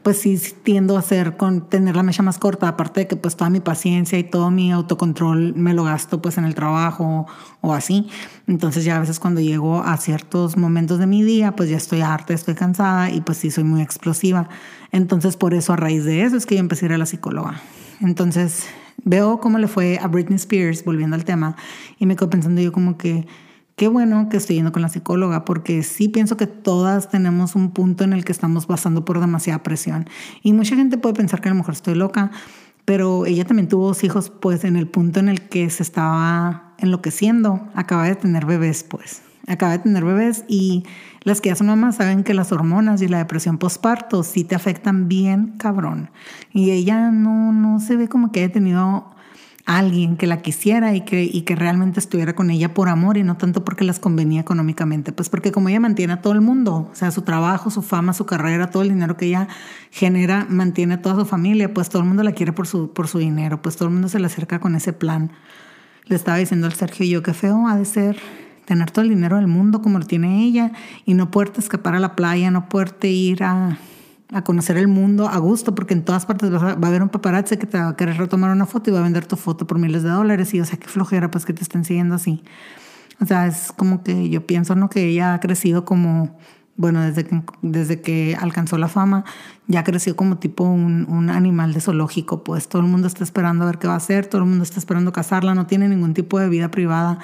pues 0.04 0.20
sí 0.20 0.38
tiendo 0.64 0.98
a 0.98 1.00
hacer 1.00 1.38
con 1.38 1.70
tener 1.70 1.96
la 1.96 2.04
mecha 2.04 2.22
más 2.22 2.38
corta, 2.38 2.68
aparte 2.68 3.00
de 3.00 3.08
que 3.08 3.16
pues 3.16 3.38
toda 3.38 3.50
mi 3.50 3.62
paciencia 3.62 4.20
y 4.20 4.26
todo 4.26 4.52
mi 4.52 4.74
autocontrol 4.74 5.56
me 5.56 5.74
lo 5.74 5.86
gasto 5.86 6.22
pues 6.22 6.38
en 6.38 6.44
el 6.44 6.54
trabajo 6.54 7.28
o 7.62 7.74
así. 7.74 8.10
Entonces 8.46 8.84
ya 8.84 8.98
a 8.98 9.00
veces 9.00 9.22
cuando 9.22 9.40
llego 9.40 9.84
a 9.84 9.96
ciertos 9.96 10.58
momentos 10.58 11.00
de 11.00 11.08
mi 11.08 11.24
día, 11.24 11.56
pues 11.56 11.70
ya 11.70 11.78
estoy 11.78 12.02
harta, 12.02 12.34
estoy 12.34 12.56
cansada 12.56 13.10
y 13.10 13.22
pues 13.22 13.38
sí 13.38 13.52
soy 13.52 13.64
muy 13.64 13.82
explosiva. 13.82 14.50
Entonces 14.92 15.38
por 15.38 15.54
eso 15.54 15.72
a 15.72 15.78
raíz 15.78 16.04
de 16.04 16.24
eso 16.24 16.36
es 16.36 16.46
que 16.46 16.56
yo 16.56 16.60
empecé 16.60 16.84
a 16.84 16.90
ir 16.90 16.94
a 16.96 16.98
la 16.98 17.06
psicóloga. 17.06 17.62
Entonces 18.02 18.66
veo 19.04 19.40
cómo 19.40 19.60
le 19.60 19.68
fue 19.68 20.00
a 20.02 20.08
Britney 20.08 20.36
Spears, 20.36 20.84
volviendo 20.84 21.16
al 21.16 21.26
tema, 21.26 21.56
y 22.00 22.06
me 22.06 22.16
quedo 22.16 22.30
pensando 22.30 22.62
yo 22.62 22.72
como 22.72 22.98
que 22.98 23.28
qué 23.76 23.88
bueno 23.88 24.30
que 24.30 24.38
estoy 24.38 24.58
yendo 24.58 24.72
con 24.72 24.82
la 24.82 24.90
psicóloga, 24.90 25.46
porque 25.46 25.84
sí 25.84 26.08
pienso 26.08 26.38
que 26.38 26.48
todas 26.48 27.10
tenemos 27.10 27.56
un 27.56 27.72
punto 27.72 28.04
en 28.04 28.14
el 28.14 28.24
que 28.24 28.32
estamos 28.32 28.66
pasando 28.66 29.06
por 29.06 29.20
demasiada 29.20 29.64
presión. 29.64 30.08
Y 30.42 30.54
mucha 30.54 30.76
gente 30.76 30.98
puede 30.98 31.16
pensar 31.16 31.42
que 31.42 31.50
a 31.50 31.52
lo 31.52 31.58
mejor 31.58 31.74
estoy 31.74 31.96
loca, 31.96 32.32
pero 32.86 33.26
ella 33.26 33.46
también 33.46 33.68
tuvo 33.68 33.96
hijos 34.02 34.30
pues 34.30 34.64
en 34.64 34.76
el 34.76 34.88
punto 34.88 35.20
en 35.20 35.30
el 35.30 35.42
que 35.42 35.70
se 35.70 35.84
estaba 35.84 36.74
enloqueciendo, 36.78 37.68
acaba 37.74 38.06
de 38.06 38.16
tener 38.16 38.46
bebés 38.46 38.84
pues, 38.84 39.24
acaba 39.48 39.74
de 39.74 39.80
tener 39.80 40.04
bebés 40.04 40.46
y 40.48 40.84
las 41.26 41.42
que 41.42 41.50
ya 41.50 41.56
son 41.56 41.68
mamás 41.68 41.96
saben 41.96 42.24
que 42.24 42.36
las 42.36 42.52
hormonas 42.52 43.02
y 43.02 43.08
la 43.08 43.18
depresión 43.18 43.58
postparto 43.58 44.22
sí 44.22 44.44
te 44.44 44.54
afectan 44.54 45.08
bien 45.08 45.56
cabrón. 45.58 46.12
Y 46.54 46.70
ella 46.70 47.10
no, 47.10 47.52
no 47.52 47.80
se 47.80 47.98
ve 47.98 48.08
como 48.08 48.32
que 48.32 48.44
haya 48.44 48.54
tenido 48.54 49.12
alguien 49.66 50.18
que 50.18 50.28
la 50.28 50.44
quisiera 50.44 50.94
y 50.94 51.02
que, 51.02 51.24
y 51.24 51.42
que 51.42 51.56
realmente 51.56 52.00
estuviera 52.00 52.36
con 52.36 52.52
ella 52.52 52.76
por 52.76 52.90
amor 52.90 53.18
y 53.18 53.24
no 53.24 53.38
tanto 53.38 53.66
porque 53.66 53.84
las 53.84 53.98
convenía 53.98 54.40
económicamente, 54.40 55.12
pues 55.12 55.30
porque 55.30 55.52
como 55.52 55.70
ella 55.70 55.80
mantiene 55.80 56.14
a 56.14 56.22
todo 56.22 56.34
el 56.34 56.42
mundo, 56.42 56.90
o 56.92 56.96
sea, 56.96 57.10
su 57.10 57.24
trabajo, 57.24 57.72
su 57.72 57.82
fama, 57.82 58.14
su 58.14 58.28
carrera, 58.28 58.70
todo 58.70 58.84
el 58.84 58.90
dinero 58.90 59.18
que 59.18 59.26
ella 59.26 59.48
genera, 59.90 60.46
mantiene 60.48 60.94
a 60.94 61.02
toda 61.02 61.16
su 61.16 61.26
familia, 61.26 61.74
pues 61.74 61.90
todo 61.90 62.04
el 62.04 62.08
mundo 62.08 62.22
la 62.22 62.34
quiere 62.34 62.54
por 62.54 62.68
su, 62.68 62.94
por 62.94 63.08
su 63.08 63.18
dinero, 63.18 63.64
pues 63.64 63.76
todo 63.76 63.88
el 63.88 63.94
mundo 63.96 64.10
se 64.10 64.20
le 64.20 64.28
acerca 64.28 64.60
con 64.60 64.76
ese 64.76 64.94
plan. 64.94 65.32
Le 66.06 66.16
estaba 66.16 66.38
diciendo 66.38 66.68
al 66.68 66.74
Sergio 66.74 67.04
yo, 67.04 67.24
qué 67.24 67.34
feo 67.34 67.68
ha 67.68 67.76
de 67.76 67.86
ser 67.86 68.18
tener 68.66 68.92
todo 68.92 69.04
el 69.04 69.10
dinero 69.10 69.38
del 69.38 69.48
mundo 69.48 69.82
como 69.82 70.00
lo 70.00 70.06
tiene 70.06 70.44
ella 70.44 70.72
y 71.06 71.14
no 71.14 71.32
poderte 71.32 71.60
escapar 71.60 71.96
a 71.96 72.00
la 72.00 72.16
playa, 72.16 72.52
no 72.52 72.68
poderte 72.68 73.10
ir 73.10 73.44
a, 73.44 73.78
a 74.32 74.44
conocer 74.44 74.78
el 74.78 74.88
mundo 74.88 75.28
a 75.28 75.38
gusto, 75.38 75.76
porque 75.76 75.94
en 75.94 76.04
todas 76.04 76.26
partes 76.26 76.52
va 76.52 76.72
a 76.72 76.88
haber 76.88 77.04
un 77.04 77.10
paparazzi 77.10 77.58
que 77.58 77.68
te 77.68 77.78
va 77.78 77.90
a 77.90 77.96
querer 77.96 78.18
retomar 78.18 78.52
una 78.52 78.66
foto 78.66 78.90
y 78.90 78.94
va 78.94 79.00
a 79.00 79.04
vender 79.04 79.26
tu 79.26 79.36
foto 79.36 79.68
por 79.68 79.80
miles 79.80 80.04
de 80.04 80.10
dólares 80.10 80.54
y 80.54 80.60
o 80.60 80.66
sea, 80.66 80.78
qué 80.78 80.88
flojera 80.88 81.32
pues 81.32 81.46
que 81.46 81.54
te 81.54 81.62
estén 81.62 81.86
siguiendo 81.86 82.16
así. 82.16 82.44
O 83.22 83.26
sea, 83.26 83.48
es 83.48 83.72
como 83.72 84.04
que 84.04 84.30
yo 84.30 84.46
pienso 84.46 84.76
¿no? 84.76 84.90
que 84.90 85.06
ella 85.06 85.36
ha 85.36 85.40
crecido 85.40 85.86
como, 85.86 86.38
bueno, 86.76 87.02
desde 87.02 87.24
que, 87.24 87.42
desde 87.62 88.02
que 88.02 88.36
alcanzó 88.40 88.78
la 88.78 88.88
fama, 88.88 89.24
ya 89.68 89.84
creció 89.84 90.16
como 90.16 90.38
tipo 90.38 90.66
un, 90.66 91.06
un 91.08 91.30
animal 91.30 91.74
de 91.74 91.80
zoológico, 91.80 92.44
pues 92.44 92.68
todo 92.68 92.82
el 92.82 92.90
mundo 92.90 93.08
está 93.08 93.24
esperando 93.24 93.64
a 93.64 93.68
ver 93.68 93.78
qué 93.78 93.88
va 93.88 93.94
a 93.94 93.98
hacer, 93.98 94.26
todo 94.26 94.42
el 94.42 94.50
mundo 94.50 94.64
está 94.64 94.80
esperando 94.80 95.14
casarla, 95.14 95.56
no 95.56 95.66
tiene 95.66 95.88
ningún 95.88 96.14
tipo 96.14 96.40
de 96.40 96.50
vida 96.50 96.72
privada 96.72 97.20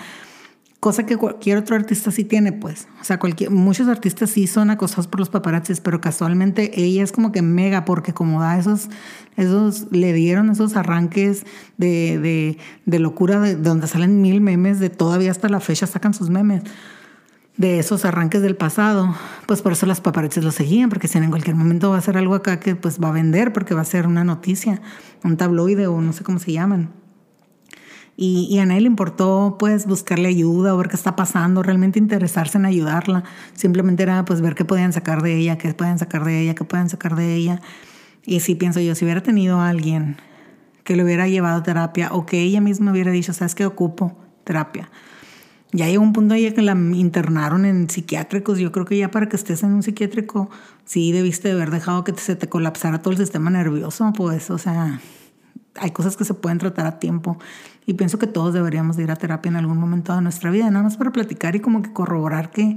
cosa 0.81 1.05
que 1.05 1.15
cualquier 1.15 1.59
otro 1.59 1.75
artista 1.75 2.09
sí 2.09 2.25
tiene, 2.25 2.51
pues. 2.53 2.87
O 2.99 3.03
sea, 3.03 3.19
cualquier, 3.19 3.51
muchos 3.51 3.87
artistas 3.87 4.31
sí 4.31 4.47
son 4.47 4.71
acosados 4.71 5.07
por 5.07 5.19
los 5.19 5.29
paparazzis, 5.29 5.79
pero 5.79 6.01
casualmente 6.01 6.71
ella 6.83 7.03
es 7.03 7.11
como 7.11 7.31
que 7.31 7.43
mega, 7.43 7.85
porque 7.85 8.13
como 8.13 8.41
da 8.41 8.57
esos, 8.57 8.89
esos, 9.37 9.91
le 9.91 10.11
dieron 10.11 10.49
esos 10.49 10.75
arranques 10.75 11.45
de, 11.77 12.57
de, 12.85 12.99
locura, 12.99 13.39
de, 13.39 13.55
donde 13.55 13.85
salen 13.85 14.23
mil 14.23 14.41
memes, 14.41 14.79
de 14.79 14.89
todavía 14.89 15.29
hasta 15.29 15.49
la 15.49 15.59
fecha 15.59 15.85
sacan 15.85 16.15
sus 16.15 16.31
memes 16.31 16.63
de 17.57 17.77
esos 17.77 18.03
arranques 18.03 18.41
del 18.41 18.55
pasado, 18.55 19.15
pues 19.45 19.61
por 19.61 19.73
eso 19.73 19.85
las 19.85 20.01
paparazzis 20.01 20.43
lo 20.43 20.51
seguían, 20.51 20.89
porque 20.89 21.07
si 21.07 21.19
en 21.19 21.29
cualquier 21.29 21.55
momento 21.55 21.91
va 21.91 21.99
a 21.99 22.01
ser 22.01 22.17
algo 22.17 22.33
acá 22.33 22.59
que 22.59 22.75
pues 22.75 22.99
va 22.99 23.09
a 23.09 23.11
vender, 23.11 23.53
porque 23.53 23.75
va 23.75 23.81
a 23.81 23.85
ser 23.85 24.07
una 24.07 24.23
noticia, 24.23 24.81
un 25.23 25.37
tabloide 25.37 25.85
o 25.85 26.01
no 26.01 26.11
sé 26.11 26.23
cómo 26.23 26.39
se 26.39 26.53
llaman. 26.53 27.00
Y, 28.17 28.59
a 28.59 28.65
nadie 28.65 28.81
le 28.81 28.87
importó 28.87 29.55
pues 29.57 29.87
buscarle 29.87 30.27
ayuda 30.27 30.75
o 30.75 30.77
ver 30.77 30.89
qué 30.89 30.95
está 30.95 31.15
pasando, 31.15 31.63
realmente 31.63 31.97
interesarse 31.97 32.57
en 32.57 32.65
ayudarla. 32.65 33.23
Simplemente 33.53 34.03
era 34.03 34.25
pues 34.25 34.41
ver 34.41 34.53
qué 34.53 34.65
podían 34.65 34.93
sacar 34.93 35.23
de 35.23 35.37
ella, 35.37 35.57
qué 35.57 35.73
pueden 35.73 35.97
sacar 35.97 36.23
de 36.23 36.41
ella, 36.41 36.53
qué 36.53 36.63
pueden 36.63 36.89
sacar 36.89 37.15
de 37.15 37.33
ella. 37.33 37.61
Y 38.25 38.39
sí 38.41 38.55
pienso 38.55 38.79
yo, 38.79 38.93
si 38.93 39.05
hubiera 39.05 39.23
tenido 39.23 39.59
a 39.59 39.69
alguien 39.69 40.17
que 40.83 40.95
le 40.95 41.03
hubiera 41.03 41.27
llevado 41.27 41.59
a 41.59 41.63
terapia 41.63 42.09
o 42.11 42.25
que 42.25 42.41
ella 42.41 42.61
misma 42.61 42.91
hubiera 42.91 43.11
dicho, 43.11 43.33
sabes 43.33 43.55
que 43.55 43.65
ocupo 43.65 44.15
terapia. 44.43 44.89
Ya 45.73 45.87
llegó 45.87 46.03
un 46.03 46.11
punto 46.11 46.33
ahí 46.33 46.51
que 46.51 46.61
la 46.61 46.73
internaron 46.73 47.65
en 47.65 47.89
psiquiátricos. 47.89 48.59
Yo 48.59 48.71
creo 48.71 48.85
que 48.85 48.97
ya 48.97 49.09
para 49.09 49.29
que 49.29 49.37
estés 49.37 49.63
en 49.63 49.71
un 49.71 49.83
psiquiátrico, 49.83 50.49
sí 50.85 51.11
debiste 51.11 51.47
de 51.47 51.53
haber 51.53 51.71
dejado 51.71 52.03
que 52.03 52.13
se 52.13 52.35
te 52.35 52.49
colapsara 52.49 53.01
todo 53.01 53.13
el 53.13 53.17
sistema 53.17 53.49
nervioso, 53.49 54.11
pues, 54.15 54.49
o 54.49 54.57
sea, 54.57 54.99
hay 55.75 55.91
cosas 55.91 56.17
que 56.17 56.25
se 56.25 56.33
pueden 56.33 56.57
tratar 56.57 56.85
a 56.85 56.99
tiempo 56.99 57.39
y 57.85 57.95
pienso 57.95 58.19
que 58.19 58.27
todos 58.27 58.53
deberíamos 58.53 58.97
ir 58.99 59.11
a 59.11 59.15
terapia 59.15 59.49
en 59.49 59.55
algún 59.55 59.77
momento 59.77 60.15
de 60.15 60.21
nuestra 60.21 60.51
vida, 60.51 60.69
nada 60.69 60.83
más 60.83 60.97
para 60.97 61.11
platicar 61.11 61.55
y 61.55 61.59
como 61.59 61.81
que 61.81 61.93
corroborar 61.93 62.51
que, 62.51 62.75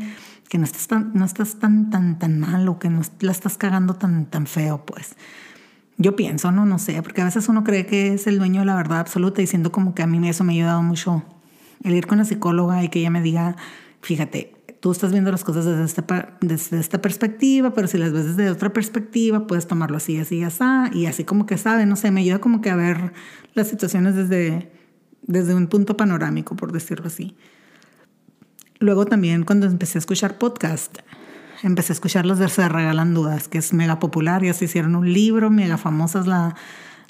que 0.48 0.58
no 0.58 0.64
estás 0.64 0.86
tan, 0.86 1.12
no 1.14 1.24
estás 1.24 1.58
tan, 1.58 1.90
tan, 1.90 2.18
tan 2.18 2.40
mal 2.40 2.68
o 2.68 2.78
que 2.78 2.88
no 2.88 3.02
la 3.20 3.32
estás 3.32 3.58
cagando 3.58 3.94
tan, 3.94 4.26
tan 4.26 4.46
feo, 4.46 4.84
pues. 4.86 5.16
Yo 5.96 6.16
pienso, 6.16 6.50
no, 6.50 6.66
no 6.66 6.78
sé, 6.78 7.00
porque 7.02 7.20
a 7.20 7.24
veces 7.24 7.48
uno 7.48 7.62
cree 7.62 7.86
que 7.86 8.14
es 8.14 8.26
el 8.26 8.38
dueño 8.38 8.60
de 8.60 8.66
la 8.66 8.74
verdad 8.74 8.98
absoluta 8.98 9.40
diciendo 9.40 9.70
como 9.70 9.94
que 9.94 10.02
a 10.02 10.06
mí 10.06 10.28
eso 10.28 10.42
me 10.42 10.52
ha 10.52 10.56
ayudado 10.56 10.82
mucho 10.82 11.22
el 11.84 11.94
ir 11.94 12.06
con 12.06 12.18
la 12.18 12.24
psicóloga 12.24 12.82
y 12.82 12.88
que 12.88 12.98
ella 12.98 13.10
me 13.10 13.22
diga, 13.22 13.56
fíjate, 14.00 14.54
tú 14.80 14.90
estás 14.90 15.12
viendo 15.12 15.30
las 15.30 15.44
cosas 15.44 15.64
desde 15.64 15.84
esta, 15.84 16.36
desde 16.40 16.80
esta 16.80 17.00
perspectiva, 17.00 17.72
pero 17.72 17.86
si 17.86 17.98
las 17.98 18.12
ves 18.12 18.36
desde 18.36 18.50
otra 18.50 18.72
perspectiva, 18.72 19.46
puedes 19.46 19.66
tomarlo 19.66 19.96
así, 19.96 20.18
así, 20.18 20.42
así, 20.42 20.64
y 20.92 21.06
así 21.06 21.24
como 21.24 21.46
que 21.46 21.58
sabe, 21.58 21.86
no 21.86 21.96
sé, 21.96 22.10
me 22.10 22.22
ayuda 22.22 22.38
como 22.38 22.60
que 22.60 22.70
a 22.70 22.76
ver 22.76 23.12
las 23.54 23.68
situaciones 23.68 24.14
desde, 24.14 24.72
desde 25.26 25.54
un 25.54 25.66
punto 25.66 25.96
panorámico, 25.96 26.56
por 26.56 26.72
decirlo 26.72 27.06
así. 27.06 27.36
Luego 28.78 29.06
también 29.06 29.44
cuando 29.44 29.66
empecé 29.66 29.98
a 29.98 30.00
escuchar 30.00 30.38
podcast, 30.38 30.98
empecé 31.62 31.92
a 31.92 31.94
escuchar 31.94 32.26
los 32.26 32.38
de 32.38 32.48
Se 32.48 32.68
Regalan 32.68 33.14
Dudas, 33.14 33.48
que 33.48 33.58
es 33.58 33.72
mega 33.72 33.98
popular, 33.98 34.42
ya 34.42 34.52
se 34.52 34.66
hicieron 34.66 34.96
un 34.96 35.12
libro, 35.12 35.50
mega 35.50 35.78
famosas 35.78 36.26
la, 36.26 36.54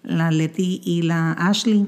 la 0.02 0.30
Leti 0.30 0.80
y 0.84 1.02
la 1.02 1.32
Ashley. 1.32 1.86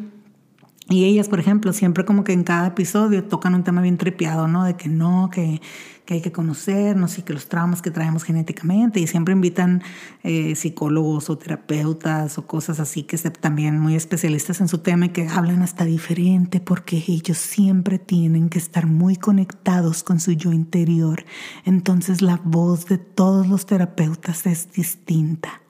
Y 0.88 1.04
ellas, 1.04 1.28
por 1.28 1.40
ejemplo, 1.40 1.72
siempre 1.72 2.04
como 2.04 2.22
que 2.22 2.32
en 2.32 2.44
cada 2.44 2.68
episodio 2.68 3.24
tocan 3.24 3.54
un 3.54 3.64
tema 3.64 3.82
bien 3.82 3.98
tripeado, 3.98 4.46
¿no? 4.46 4.64
De 4.64 4.76
que 4.76 4.88
no, 4.88 5.30
que, 5.32 5.60
que 6.04 6.14
hay 6.14 6.20
que 6.20 6.30
conocernos 6.30 7.18
y 7.18 7.22
que 7.22 7.32
los 7.32 7.48
traumas 7.48 7.82
que 7.82 7.90
traemos 7.90 8.22
genéticamente. 8.22 9.00
Y 9.00 9.08
siempre 9.08 9.34
invitan 9.34 9.82
eh, 10.22 10.54
psicólogos 10.54 11.28
o 11.28 11.36
terapeutas 11.36 12.38
o 12.38 12.46
cosas 12.46 12.78
así 12.78 13.02
que 13.02 13.18
se, 13.18 13.30
también 13.30 13.80
muy 13.80 13.96
especialistas 13.96 14.60
en 14.60 14.68
su 14.68 14.78
tema 14.78 15.06
y 15.06 15.08
que 15.08 15.26
hablan 15.26 15.62
hasta 15.62 15.84
diferente 15.84 16.60
porque 16.60 17.02
ellos 17.08 17.36
siempre 17.36 17.98
tienen 17.98 18.48
que 18.48 18.58
estar 18.58 18.86
muy 18.86 19.16
conectados 19.16 20.04
con 20.04 20.20
su 20.20 20.32
yo 20.32 20.52
interior. 20.52 21.24
Entonces 21.64 22.22
la 22.22 22.40
voz 22.44 22.86
de 22.86 22.98
todos 22.98 23.48
los 23.48 23.66
terapeutas 23.66 24.46
es 24.46 24.72
distinta. 24.72 25.60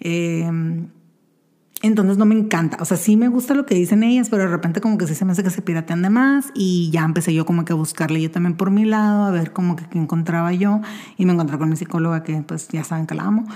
Eh, 0.00 0.50
entonces 1.82 2.16
no 2.16 2.24
me 2.24 2.36
encanta. 2.36 2.78
O 2.80 2.84
sea, 2.84 2.96
sí 2.96 3.16
me 3.16 3.28
gusta 3.28 3.54
lo 3.54 3.66
que 3.66 3.74
dicen 3.74 4.02
ellas, 4.02 4.28
pero 4.30 4.44
de 4.44 4.48
repente 4.48 4.80
como 4.80 4.98
que 4.98 5.06
sí 5.06 5.14
se 5.14 5.24
me 5.24 5.32
hace 5.32 5.42
que 5.42 5.50
se 5.50 5.62
piratean 5.62 6.02
de 6.02 6.10
más 6.10 6.46
y 6.54 6.90
ya 6.90 7.04
empecé 7.04 7.34
yo 7.34 7.44
como 7.44 7.64
que 7.64 7.72
a 7.72 7.76
buscarle 7.76 8.22
yo 8.22 8.30
también 8.30 8.56
por 8.56 8.70
mi 8.70 8.84
lado, 8.84 9.24
a 9.24 9.30
ver 9.30 9.52
como 9.52 9.76
que 9.76 9.84
qué 9.86 9.98
encontraba 9.98 10.52
yo 10.52 10.80
y 11.18 11.26
me 11.26 11.32
encontré 11.32 11.58
con 11.58 11.68
mi 11.68 11.76
psicóloga 11.76 12.22
que 12.22 12.42
pues 12.42 12.68
ya 12.68 12.84
saben 12.84 13.06
que 13.06 13.14
la 13.14 13.24
amo. 13.24 13.46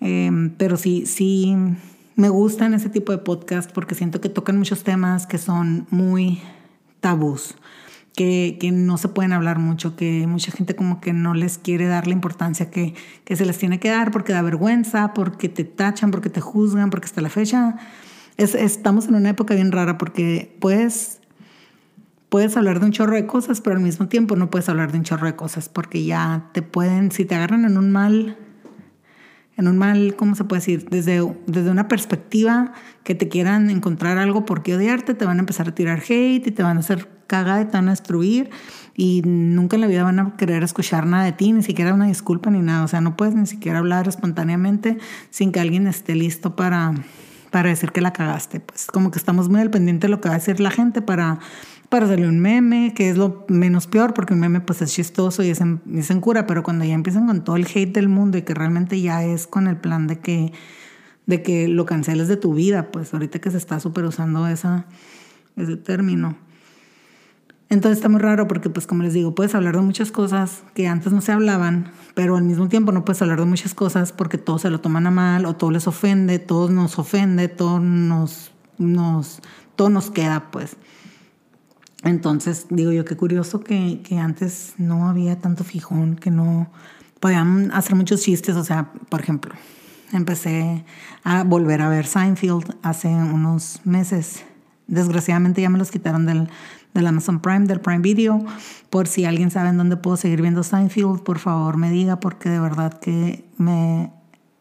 Em, 0.00 0.50
pero 0.50 0.76
sí, 0.76 1.06
sí 1.06 1.56
me 2.16 2.28
gustan 2.28 2.74
ese 2.74 2.88
tipo 2.88 3.12
de 3.12 3.18
podcast 3.18 3.70
porque 3.72 3.94
siento 3.94 4.20
que 4.20 4.28
tocan 4.28 4.58
muchos 4.58 4.82
temas 4.82 5.26
que 5.26 5.38
son 5.38 5.86
muy 5.90 6.40
tabús 7.00 7.54
que, 8.18 8.70
no 8.72 8.98
se 8.98 9.08
pueden 9.08 9.32
hablar 9.32 9.60
mucho, 9.60 9.94
que 9.94 10.26
mucha 10.26 10.50
gente 10.50 10.74
como 10.74 11.00
que 11.00 11.12
no 11.12 11.34
les 11.34 11.56
quiere 11.56 11.86
dar 11.86 12.08
la 12.08 12.12
importancia 12.12 12.68
que, 12.68 12.94
se 13.28 13.46
les 13.46 13.56
tiene 13.58 13.78
que 13.78 13.90
dar 13.90 14.10
porque 14.10 14.32
da 14.32 14.42
vergüenza, 14.42 15.14
porque 15.14 15.48
te 15.48 15.62
tachan, 15.62 16.10
porque 16.10 16.28
te 16.28 16.40
juzgan, 16.40 16.90
porque 16.90 17.06
hasta 17.06 17.20
la 17.20 17.28
fecha 17.28 17.76
es, 18.36 18.56
estamos 18.56 19.06
en 19.06 19.14
una 19.14 19.30
época 19.30 19.54
bien 19.54 19.70
rara 19.70 19.98
porque 19.98 20.56
puedes, 20.58 21.20
puedes 22.28 22.56
hablar 22.56 22.80
de 22.80 22.86
un 22.86 22.92
chorro 22.92 23.14
de 23.14 23.26
cosas, 23.26 23.60
pero 23.60 23.76
al 23.76 23.82
mismo 23.82 24.08
tiempo 24.08 24.34
no 24.34 24.50
puedes 24.50 24.68
hablar 24.68 24.90
de 24.90 24.98
un 24.98 25.04
chorro 25.04 25.26
de 25.26 25.36
cosas 25.36 25.68
porque 25.68 26.04
ya 26.04 26.50
te 26.52 26.62
pueden, 26.62 27.12
si 27.12 27.24
te 27.24 27.36
agarran 27.36 27.64
en 27.64 27.78
un 27.78 27.92
mal 27.92 28.36
en 29.56 29.66
un 29.66 29.76
mal, 29.76 30.14
¿cómo 30.16 30.36
se 30.36 30.44
puede 30.44 30.60
decir? 30.60 30.88
Desde, 30.88 31.20
desde 31.48 31.70
una 31.70 31.88
perspectiva 31.88 32.72
que 33.02 33.16
te 33.16 33.28
quieran 33.28 33.70
encontrar 33.70 34.16
algo 34.16 34.44
por 34.44 34.62
qué 34.62 34.76
odiarte, 34.76 35.14
te 35.14 35.24
van 35.24 35.38
a 35.38 35.40
empezar 35.40 35.68
a 35.68 35.74
tirar 35.74 35.98
hate 35.98 36.46
y 36.46 36.50
te 36.52 36.62
van 36.62 36.76
a 36.76 36.80
hacer 36.80 37.17
cagada 37.28 37.62
y 37.62 37.66
te 37.66 37.72
van 37.72 37.86
a 37.86 37.92
destruir 37.92 38.50
y 38.96 39.22
nunca 39.24 39.76
en 39.76 39.82
la 39.82 39.86
vida 39.86 40.02
van 40.02 40.18
a 40.18 40.36
querer 40.36 40.64
escuchar 40.64 41.06
nada 41.06 41.24
de 41.24 41.32
ti, 41.32 41.52
ni 41.52 41.62
siquiera 41.62 41.94
una 41.94 42.08
disculpa 42.08 42.50
ni 42.50 42.58
nada. 42.58 42.82
O 42.82 42.88
sea, 42.88 43.00
no 43.00 43.16
puedes 43.16 43.36
ni 43.36 43.46
siquiera 43.46 43.78
hablar 43.78 44.08
espontáneamente 44.08 44.98
sin 45.30 45.52
que 45.52 45.60
alguien 45.60 45.86
esté 45.86 46.16
listo 46.16 46.56
para, 46.56 46.94
para 47.52 47.68
decir 47.68 47.92
que 47.92 48.00
la 48.00 48.12
cagaste. 48.12 48.58
Pues 48.58 48.86
como 48.86 49.12
que 49.12 49.18
estamos 49.20 49.48
muy 49.48 49.60
al 49.60 49.70
pendiente 49.70 50.08
de 50.08 50.10
lo 50.10 50.20
que 50.20 50.28
va 50.28 50.34
a 50.34 50.38
decir 50.38 50.58
la 50.58 50.72
gente 50.72 51.00
para 51.00 51.38
para 51.88 52.04
hacerle 52.04 52.28
un 52.28 52.38
meme, 52.38 52.92
que 52.94 53.08
es 53.08 53.16
lo 53.16 53.46
menos 53.48 53.86
peor, 53.86 54.12
porque 54.12 54.34
un 54.34 54.40
meme 54.40 54.60
pues 54.60 54.82
es 54.82 54.92
chistoso 54.92 55.42
y 55.42 55.48
es 55.48 55.60
en, 55.60 55.80
es 55.94 56.10
en 56.10 56.20
cura, 56.20 56.46
pero 56.46 56.62
cuando 56.62 56.84
ya 56.84 56.94
empiezan 56.94 57.26
con 57.26 57.44
todo 57.44 57.56
el 57.56 57.66
hate 57.66 57.94
del 57.94 58.08
mundo 58.08 58.36
y 58.36 58.42
que 58.42 58.54
realmente 58.54 59.00
ya 59.00 59.24
es 59.24 59.46
con 59.46 59.66
el 59.66 59.76
plan 59.76 60.06
de 60.06 60.18
que, 60.18 60.52
de 61.26 61.42
que 61.42 61.66
lo 61.68 61.86
canceles 61.86 62.28
de 62.28 62.36
tu 62.36 62.52
vida, 62.54 62.90
pues 62.90 63.14
ahorita 63.14 63.38
que 63.38 63.50
se 63.50 63.56
está 63.56 63.80
súper 63.80 64.04
usando 64.04 64.46
esa, 64.46 64.86
ese 65.56 65.76
término. 65.76 66.36
Entonces 67.70 67.98
está 67.98 68.08
muy 68.08 68.20
raro 68.20 68.48
porque, 68.48 68.70
pues 68.70 68.86
como 68.86 69.02
les 69.02 69.12
digo, 69.12 69.34
puedes 69.34 69.54
hablar 69.54 69.76
de 69.76 69.82
muchas 69.82 70.10
cosas 70.10 70.62
que 70.74 70.88
antes 70.88 71.12
no 71.12 71.20
se 71.20 71.32
hablaban, 71.32 71.90
pero 72.14 72.36
al 72.36 72.44
mismo 72.44 72.68
tiempo 72.68 72.92
no 72.92 73.04
puedes 73.04 73.20
hablar 73.20 73.40
de 73.40 73.46
muchas 73.46 73.74
cosas 73.74 74.12
porque 74.12 74.38
todos 74.38 74.62
se 74.62 74.70
lo 74.70 74.80
toman 74.80 75.06
a 75.06 75.10
mal 75.10 75.44
o 75.44 75.54
todo 75.54 75.70
les 75.70 75.86
ofende, 75.86 76.38
todos 76.38 76.70
nos 76.70 76.98
ofende, 76.98 77.48
todos 77.48 77.82
nos 77.82 78.52
nos, 78.78 79.40
todo 79.76 79.90
nos 79.90 80.10
queda, 80.10 80.50
pues. 80.50 80.76
Entonces, 82.04 82.66
digo 82.70 82.92
yo, 82.92 83.04
qué 83.04 83.16
curioso 83.16 83.60
que, 83.60 84.00
que 84.02 84.18
antes 84.18 84.74
no 84.78 85.08
había 85.08 85.38
tanto 85.38 85.64
fijón, 85.64 86.16
que 86.16 86.30
no 86.30 86.70
podían 87.20 87.72
hacer 87.72 87.96
muchos 87.96 88.22
chistes, 88.22 88.54
o 88.56 88.64
sea, 88.64 88.92
por 89.08 89.20
ejemplo, 89.20 89.52
empecé 90.12 90.84
a 91.24 91.42
volver 91.42 91.82
a 91.82 91.88
ver 91.88 92.06
Seinfeld 92.06 92.76
hace 92.82 93.08
unos 93.08 93.80
meses. 93.84 94.44
Desgraciadamente 94.86 95.60
ya 95.60 95.68
me 95.68 95.78
los 95.78 95.90
quitaron 95.90 96.24
del, 96.24 96.48
del 96.94 97.06
Amazon 97.06 97.40
Prime, 97.40 97.66
del 97.66 97.80
Prime 97.80 98.00
Video. 98.00 98.44
Por 98.90 99.06
si 99.06 99.24
alguien 99.24 99.50
sabe 99.50 99.70
en 99.70 99.78
dónde 99.78 99.96
puedo 99.96 100.16
seguir 100.16 100.42
viendo 100.42 100.62
Seinfeld, 100.62 101.22
por 101.22 101.38
favor 101.38 101.76
me 101.76 101.90
diga, 101.90 102.20
porque 102.20 102.48
de 102.48 102.60
verdad 102.60 102.98
que 102.98 103.44
me, 103.56 104.12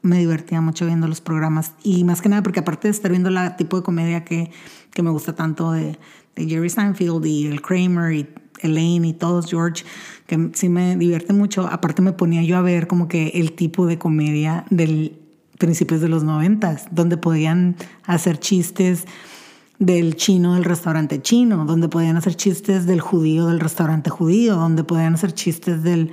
me 0.01 0.19
divertía 0.19 0.61
mucho 0.61 0.85
viendo 0.85 1.07
los 1.07 1.21
programas. 1.21 1.73
Y 1.83 2.03
más 2.03 2.21
que 2.21 2.29
nada, 2.29 2.43
porque 2.43 2.59
aparte 2.59 2.87
de 2.87 2.91
estar 2.91 3.11
viendo 3.11 3.29
el 3.29 3.55
tipo 3.55 3.77
de 3.77 3.83
comedia 3.83 4.23
que, 4.23 4.51
que 4.91 5.03
me 5.03 5.09
gusta 5.09 5.35
tanto 5.35 5.71
de, 5.71 5.97
de 6.35 6.47
Jerry 6.47 6.69
Seinfeld 6.69 7.25
y 7.25 7.47
el 7.47 7.61
Kramer 7.61 8.13
y 8.13 8.27
Elaine 8.59 9.07
y 9.07 9.13
todos, 9.13 9.49
George, 9.49 9.83
que 10.25 10.49
sí 10.53 10.69
me 10.69 10.95
divierte 10.95 11.33
mucho. 11.33 11.67
Aparte 11.67 12.01
me 12.01 12.13
ponía 12.13 12.43
yo 12.43 12.57
a 12.57 12.61
ver 12.61 12.87
como 12.87 13.07
que 13.07 13.29
el 13.35 13.53
tipo 13.53 13.85
de 13.85 13.97
comedia 13.97 14.65
del 14.69 15.21
principios 15.57 16.01
de 16.01 16.07
los 16.07 16.23
noventas, 16.23 16.87
donde 16.91 17.17
podían 17.17 17.75
hacer 18.05 18.39
chistes 18.39 19.05
del 19.79 20.15
chino 20.15 20.55
del 20.55 20.63
restaurante 20.63 21.21
chino, 21.21 21.65
donde 21.65 21.87
podían 21.87 22.17
hacer 22.17 22.35
chistes 22.35 22.85
del 22.85 23.01
judío 23.01 23.47
del 23.47 23.59
restaurante 23.59 24.09
judío, 24.09 24.55
donde 24.55 24.83
podían 24.83 25.13
hacer 25.13 25.33
chistes 25.33 25.83
del 25.83 26.11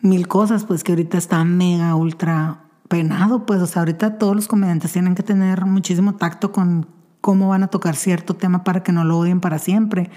mil 0.00 0.28
cosas, 0.28 0.64
pues 0.64 0.84
que 0.84 0.92
ahorita 0.92 1.16
está 1.16 1.44
mega, 1.44 1.94
ultra 1.94 2.64
penado, 2.88 3.46
pues, 3.46 3.62
o 3.62 3.66
sea, 3.66 3.80
ahorita 3.80 4.18
todos 4.18 4.36
los 4.36 4.48
comediantes 4.48 4.92
tienen 4.92 5.14
que 5.14 5.22
tener 5.22 5.64
muchísimo 5.64 6.16
tacto 6.16 6.52
con 6.52 6.86
cómo 7.22 7.48
van 7.48 7.62
a 7.62 7.68
tocar 7.68 7.96
cierto 7.96 8.34
tema 8.34 8.64
para 8.64 8.82
que 8.82 8.92
no 8.92 9.04
lo 9.04 9.18
odien 9.18 9.40
para 9.40 9.58
siempre. 9.58 10.10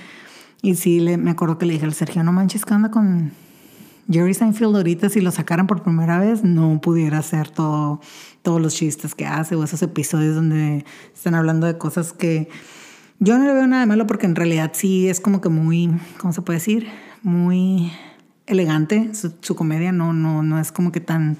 Y 0.61 0.75
sí, 0.75 0.99
le, 0.99 1.17
me 1.17 1.31
acuerdo 1.31 1.57
que 1.57 1.65
le 1.65 1.73
dije 1.73 1.85
al 1.85 1.93
Sergio, 1.93 2.23
no 2.23 2.33
manches, 2.33 2.65
¿qué 2.65 2.73
onda 2.73 2.91
con 2.91 3.31
Jerry 4.09 4.33
Seinfeld 4.33 4.75
ahorita? 4.75 5.09
Si 5.09 5.21
lo 5.21 5.31
sacaran 5.31 5.67
por 5.67 5.83
primera 5.83 6.19
vez, 6.19 6.43
no 6.43 6.79
pudiera 6.81 7.19
hacer 7.19 7.49
todo 7.49 8.01
todos 8.45 8.61
los 8.61 8.75
chistes 8.75 9.15
que 9.15 9.25
hace 9.25 9.55
o 9.55 9.63
esos 9.63 9.81
episodios 9.81 10.35
donde 10.35 10.85
están 11.13 11.33
hablando 11.33 11.65
de 11.65 11.79
cosas 11.79 12.13
que 12.13 12.47
yo 13.19 13.39
no 13.39 13.45
le 13.45 13.53
veo 13.53 13.65
nada 13.65 13.81
de 13.81 13.87
malo 13.87 14.05
porque 14.05 14.27
en 14.27 14.35
realidad 14.35 14.71
sí 14.75 15.09
es 15.09 15.19
como 15.19 15.41
que 15.41 15.49
muy, 15.49 15.91
¿cómo 16.19 16.31
se 16.31 16.43
puede 16.43 16.59
decir? 16.59 16.87
Muy 17.23 17.91
elegante 18.45 19.11
su, 19.13 19.55
comedia, 19.55 19.91
no, 19.91 20.13
no, 20.13 20.43
no 20.43 20.59
es 20.59 20.71
como 20.71 20.91
que 20.91 20.99
tan, 20.99 21.37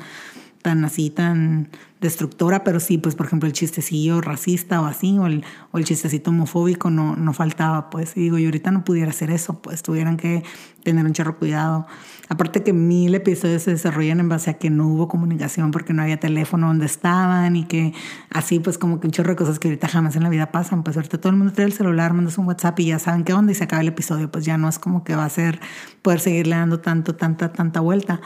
tan 0.66 0.84
así, 0.84 1.12
tan 1.12 1.70
destructora, 2.02 2.64
pero 2.64 2.80
sí, 2.80 2.98
pues 2.98 3.14
por 3.14 3.28
ejemplo 3.28 3.46
el 3.46 3.54
chistecillo 3.54 4.20
racista 4.20 4.82
o 4.82 4.86
así, 4.86 5.16
o 5.20 5.28
el, 5.28 5.44
o 5.72 5.78
el 5.78 5.86
chistecito 5.86 6.32
homofóbico 6.32 6.90
no, 6.90 7.16
no 7.16 7.34
faltaba, 7.34 7.92
pues, 7.92 8.18
y 8.18 8.22
digo, 8.22 8.40
yo 8.40 8.48
ahorita 8.48 8.72
no 8.72 8.84
pudiera 8.84 9.12
hacer 9.12 9.30
eso, 9.30 9.62
pues 9.62 9.84
tuvieran 9.84 10.18
que 10.18 10.44
tener 10.82 11.06
un 11.06 11.14
charro 11.14 11.38
cuidado. 11.38 11.86
Aparte 12.30 12.64
que 12.64 12.74
mil 12.74 13.14
episodios 13.14 13.62
se 13.62 13.72
desarrollan 13.72 14.20
en 14.20 14.28
base 14.28 14.50
a 14.50 14.54
que 14.56 14.72
no 14.72 14.88
hubo 14.88 15.08
comunicación 15.08 15.70
porque 15.70 15.94
no 15.94 16.02
había 16.02 16.20
teléfono 16.20 16.66
donde 16.66 16.88
estaban 16.88 17.56
y 17.56 17.66
que 17.66 17.94
así 18.32 18.60
pues 18.60 18.80
como 18.80 19.00
que 19.00 19.06
un 19.06 19.12
chorro 19.12 19.30
de 19.30 19.36
cosas 19.36 19.60
que 19.60 19.68
ahorita 19.68 19.88
jamás 19.88 20.16
en 20.16 20.24
la 20.24 20.30
vida 20.30 20.52
pasan, 20.52 20.82
pues 20.82 20.98
ahorita 20.98 21.20
todo 21.20 21.30
el 21.30 21.36
mundo 21.36 21.54
tiene 21.54 21.68
el 21.68 21.78
celular, 21.78 22.14
mandas 22.14 22.40
un 22.40 22.48
WhatsApp 22.48 22.80
y 22.80 22.86
ya 22.88 22.98
saben 22.98 23.24
qué 23.24 23.34
onda 23.34 23.52
y 23.52 23.56
se 23.56 23.66
acaba 23.66 23.84
el 23.84 23.88
episodio, 23.88 24.32
pues 24.32 24.46
ya 24.46 24.58
no 24.58 24.68
es 24.68 24.80
como 24.80 25.04
que 25.04 25.16
va 25.16 25.26
a 25.26 25.30
ser 25.30 25.60
poder 26.02 26.20
seguirle 26.20 26.56
dando 26.56 26.80
tanto, 26.80 27.14
tanta, 27.14 27.54
tanta 27.54 27.82
vuelta. 27.82 28.20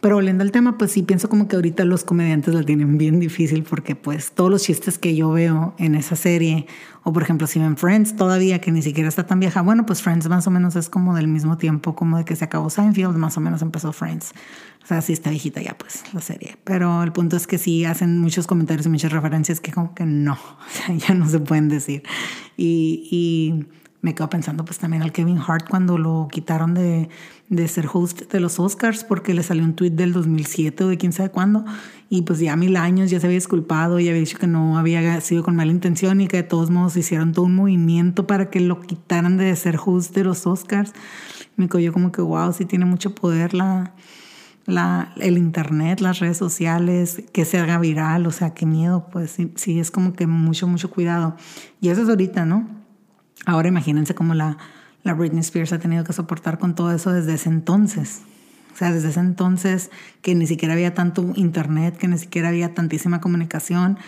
Pero 0.00 0.14
volviendo 0.14 0.44
al 0.44 0.52
tema, 0.52 0.78
pues 0.78 0.92
sí 0.92 1.02
pienso 1.02 1.28
como 1.28 1.48
que 1.48 1.56
ahorita 1.56 1.84
los 1.84 2.04
comediantes 2.04 2.54
la 2.54 2.62
tienen 2.62 2.98
bien 2.98 3.18
difícil 3.18 3.64
porque 3.64 3.96
pues 3.96 4.30
todos 4.30 4.48
los 4.48 4.62
chistes 4.62 4.96
que 4.96 5.16
yo 5.16 5.30
veo 5.32 5.74
en 5.76 5.96
esa 5.96 6.14
serie, 6.14 6.66
o 7.02 7.12
por 7.12 7.24
ejemplo 7.24 7.48
si 7.48 7.58
ven 7.58 7.76
Friends 7.76 8.14
todavía, 8.14 8.60
que 8.60 8.70
ni 8.70 8.80
siquiera 8.80 9.08
está 9.08 9.26
tan 9.26 9.40
vieja, 9.40 9.60
bueno, 9.60 9.86
pues 9.86 10.00
Friends 10.00 10.28
más 10.28 10.46
o 10.46 10.52
menos 10.52 10.76
es 10.76 10.88
como 10.88 11.16
del 11.16 11.26
mismo 11.26 11.58
tiempo 11.58 11.96
como 11.96 12.18
de 12.18 12.24
que 12.24 12.36
se 12.36 12.44
acabó 12.44 12.70
Seinfeld, 12.70 13.16
más 13.16 13.36
o 13.36 13.40
menos 13.40 13.60
empezó 13.60 13.92
Friends. 13.92 14.32
O 14.84 14.86
sea, 14.86 15.02
sí 15.02 15.12
está 15.12 15.30
viejita 15.30 15.60
ya 15.60 15.76
pues 15.76 16.04
la 16.14 16.20
serie. 16.20 16.56
Pero 16.62 17.02
el 17.02 17.12
punto 17.12 17.36
es 17.36 17.48
que 17.48 17.58
sí 17.58 17.84
hacen 17.84 18.18
muchos 18.20 18.46
comentarios 18.46 18.86
y 18.86 18.90
muchas 18.90 19.12
referencias 19.12 19.60
que 19.60 19.72
como 19.72 19.94
que 19.96 20.06
no, 20.06 20.34
o 20.34 20.68
sea, 20.70 20.94
ya 20.94 21.14
no 21.14 21.28
se 21.28 21.40
pueden 21.40 21.68
decir. 21.68 22.04
Y, 22.56 23.08
y 23.10 23.66
me 24.00 24.14
quedo 24.14 24.30
pensando 24.30 24.64
pues 24.64 24.78
también 24.78 25.02
al 25.02 25.12
Kevin 25.12 25.38
Hart 25.38 25.68
cuando 25.68 25.98
lo 25.98 26.28
quitaron 26.30 26.74
de, 26.74 27.08
de, 27.48 27.68
ser 27.68 27.88
host 27.92 28.30
de 28.30 28.38
los 28.38 28.60
Oscars 28.60 29.02
porque 29.02 29.34
le 29.34 29.42
salió 29.42 29.64
un 29.64 29.74
tweet 29.74 29.90
del 29.90 30.12
2007 30.12 30.84
o 30.84 30.88
de 30.88 30.98
quién 30.98 31.12
sabe 31.12 31.30
cuándo 31.30 31.64
y 32.08 32.22
pues 32.22 32.38
ya 32.38 32.54
mil 32.54 32.76
años 32.76 33.10
ya 33.10 33.18
se 33.18 33.26
había 33.26 33.36
disculpado 33.36 33.98
y 33.98 34.08
había 34.08 34.20
dicho 34.20 34.38
que 34.38 34.46
no 34.46 34.78
había 34.78 35.20
sido 35.20 35.42
con 35.42 35.56
mala 35.56 35.72
intención 35.72 36.20
y 36.20 36.28
que 36.28 36.38
de 36.38 36.42
todos 36.44 36.70
modos 36.70 36.96
hicieron 36.96 37.32
todo 37.32 37.46
un 37.46 37.56
movimiento 37.56 38.26
para 38.26 38.50
que 38.50 38.60
lo 38.60 38.80
quitaran 38.80 39.36
de 39.36 39.54
ser 39.56 39.78
host 39.84 40.14
de 40.14 40.24
los 40.24 40.46
Oscars. 40.46 40.92
Me 41.56 41.68
quedo 41.68 41.80
yo 41.80 41.92
como 41.92 42.12
que 42.12 42.22
wow, 42.22 42.52
sí 42.52 42.66
tiene 42.66 42.84
mucho 42.84 43.16
poder 43.16 43.52
la, 43.52 43.94
la, 44.64 45.12
el 45.16 45.38
internet, 45.38 46.00
las 46.00 46.20
redes 46.20 46.36
sociales, 46.36 47.24
que 47.32 47.44
se 47.44 47.58
haga 47.58 47.78
viral, 47.78 48.26
o 48.28 48.30
sea, 48.30 48.54
qué 48.54 48.64
miedo, 48.64 49.08
pues 49.10 49.32
sí, 49.32 49.52
sí 49.56 49.80
es 49.80 49.90
como 49.90 50.12
que 50.12 50.28
mucho, 50.28 50.68
mucho 50.68 50.88
cuidado. 50.88 51.36
Y 51.80 51.88
eso 51.88 52.02
es 52.02 52.08
ahorita, 52.08 52.44
¿no? 52.44 52.77
Ahora 53.46 53.68
imagínense 53.68 54.14
cómo 54.14 54.34
la, 54.34 54.58
la 55.04 55.14
Britney 55.14 55.40
Spears 55.40 55.72
ha 55.72 55.78
tenido 55.78 56.04
que 56.04 56.12
soportar 56.12 56.58
con 56.58 56.74
todo 56.74 56.92
eso 56.92 57.12
desde 57.12 57.34
ese 57.34 57.48
entonces. 57.48 58.22
O 58.74 58.76
sea, 58.76 58.92
desde 58.92 59.08
ese 59.08 59.20
entonces 59.20 59.90
que 60.22 60.34
ni 60.34 60.46
siquiera 60.46 60.74
había 60.74 60.94
tanto 60.94 61.32
internet, 61.34 61.96
que 61.96 62.08
ni 62.08 62.18
siquiera 62.18 62.48
había 62.48 62.74
tantísima 62.74 63.20
comunicación 63.20 63.98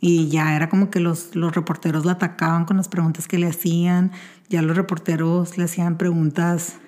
y 0.00 0.28
ya 0.28 0.56
era 0.56 0.68
como 0.68 0.90
que 0.90 1.00
los, 1.00 1.34
los 1.36 1.54
reporteros 1.54 2.04
la 2.04 2.12
atacaban 2.12 2.64
con 2.64 2.76
las 2.76 2.88
preguntas 2.88 3.28
que 3.28 3.38
le 3.38 3.46
hacían, 3.46 4.10
ya 4.48 4.60
los 4.60 4.76
reporteros 4.76 5.56
le 5.56 5.64
hacían 5.64 5.96
preguntas 5.96 6.78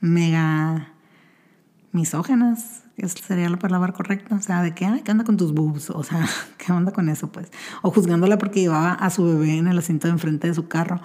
mega 0.00 0.92
misógenas, 1.92 2.82
esa 3.06 3.18
sería 3.18 3.48
la 3.48 3.58
palabra 3.58 3.92
correcta, 3.92 4.34
o 4.34 4.40
sea, 4.40 4.62
de 4.62 4.74
que, 4.74 4.86
ay, 4.86 5.02
¿qué 5.02 5.12
onda 5.12 5.24
con 5.24 5.36
tus 5.36 5.52
boobs? 5.52 5.90
O 5.90 6.02
sea, 6.02 6.26
¿qué 6.58 6.72
onda 6.72 6.92
con 6.92 7.08
eso, 7.08 7.30
pues? 7.30 7.50
O 7.82 7.90
juzgándola 7.90 8.38
porque 8.38 8.60
llevaba 8.60 8.92
a 8.92 9.10
su 9.10 9.24
bebé 9.24 9.56
en 9.56 9.68
el 9.68 9.78
asiento 9.78 10.08
de 10.08 10.12
enfrente 10.12 10.48
de 10.48 10.54
su 10.54 10.68
carro. 10.68 11.00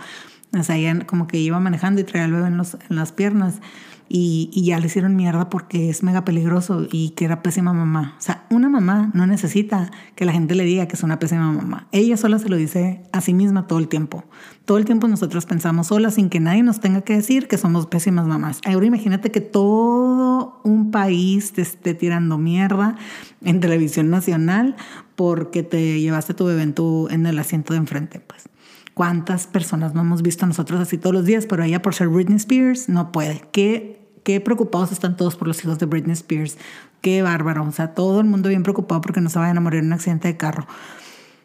O 0.58 0.63
sea, 0.63 0.77
ella 0.77 1.05
como 1.05 1.27
que 1.27 1.38
iba 1.38 1.60
manejando 1.60 2.01
y 2.01 2.03
traía 2.03 2.25
al 2.25 2.31
bebé 2.31 2.47
en, 2.47 2.58
los, 2.58 2.75
en 2.75 2.95
las 2.95 3.12
piernas 3.12 3.60
y, 4.08 4.63
ya 4.65 4.80
le 4.80 4.88
hicieron 4.88 5.15
mierda 5.15 5.50
porque 5.50 5.89
es 5.89 6.04
mega 6.04 6.24
peligroso 6.26 6.88
y 6.91 7.10
que 7.12 7.26
era 7.26 7.41
pésima 7.41 7.74
mamá. 7.74 8.15
O 8.18 8.22
sea, 8.22 8.46
una 8.50 8.70
mamá 8.70 9.12
no 9.13 9.26
necesita 9.26 9.91
que 10.15 10.26
la 10.26 10.32
gente 10.32 10.56
le 10.56 10.63
diga 10.63 10.88
que 10.88 10.96
es 10.96 11.04
una 11.04 11.20
pésima 11.20 11.52
mamá. 11.52 11.88
Ella 11.91 12.18
sola 12.18 12.39
se 12.39 12.50
lo 12.50 12.56
dice 12.56 13.02
a 13.12 13.22
sí 13.22 13.34
misma 13.34 13.68
todo 13.68 13.80
el 13.80 13.88
tiempo. 13.88 14.24
Todo 14.65 14.78
el 14.78 14.86
tiempo 14.86 15.08
nosotros 15.08 15.46
pensamos 15.46 15.88
sola 15.88 16.12
sin 16.12 16.30
que 16.30 16.39
nadie 16.39 16.63
nos 16.63 16.80
tenga 16.80 17.02
que 17.02 17.13
decir 17.13 17.48
que 17.48 17.58
somos 17.58 17.88
pésimas 17.88 18.28
mamás. 18.28 18.62
Ahora 18.65 18.86
imagínate 18.86 19.32
que 19.32 19.41
todo 19.41 20.60
un 20.63 20.91
país 20.91 21.54
te 21.54 21.62
esté 21.62 21.94
tirando 21.94 22.38
mierda 22.38 22.96
en 23.44 23.60
televisión 23.60 24.10
nacional 24.10 24.76
porque 25.15 25.63
te 25.63 26.00
llevaste 26.00 26.34
tu 26.34 26.46
bebé 26.46 26.63
en, 26.63 26.74
tu, 26.74 27.08
en 27.10 27.26
el 27.26 27.39
asiento 27.39 27.74
de 27.74 27.80
enfrente, 27.80 28.20
pues. 28.20 28.50
¿Cuántas 28.95 29.45
personas 29.45 29.93
no 29.93 30.01
hemos 30.01 30.21
visto 30.21 30.45
nosotros 30.45 30.79
así 30.79 30.97
todos 30.97 31.13
los 31.13 31.25
días? 31.25 31.45
Pero 31.47 31.63
ella 31.63 31.81
por 31.81 31.93
ser 31.93 32.08
Britney 32.08 32.38
Spears 32.38 32.88
no 32.88 33.12
puede. 33.12 33.43
Qué, 33.51 33.99
qué 34.23 34.39
preocupados 34.39 34.93
están 34.93 35.17
todos 35.17 35.36
por 35.36 35.49
los 35.49 35.62
hijos 35.62 35.79
de 35.79 35.86
Britney 35.86 36.13
Spears. 36.13 36.58
Qué 37.01 37.21
bárbaro. 37.21 37.65
O 37.65 37.71
sea, 37.73 37.93
todo 37.93 38.21
el 38.21 38.25
mundo 38.25 38.47
bien 38.47 38.63
preocupado 38.63 39.01
porque 39.01 39.19
no 39.19 39.29
se 39.29 39.38
vayan 39.38 39.58
a 39.58 39.60
morir 39.60 39.81
en 39.81 39.88
un 39.88 39.93
accidente 39.93 40.29
de 40.29 40.38
carro. 40.38 40.65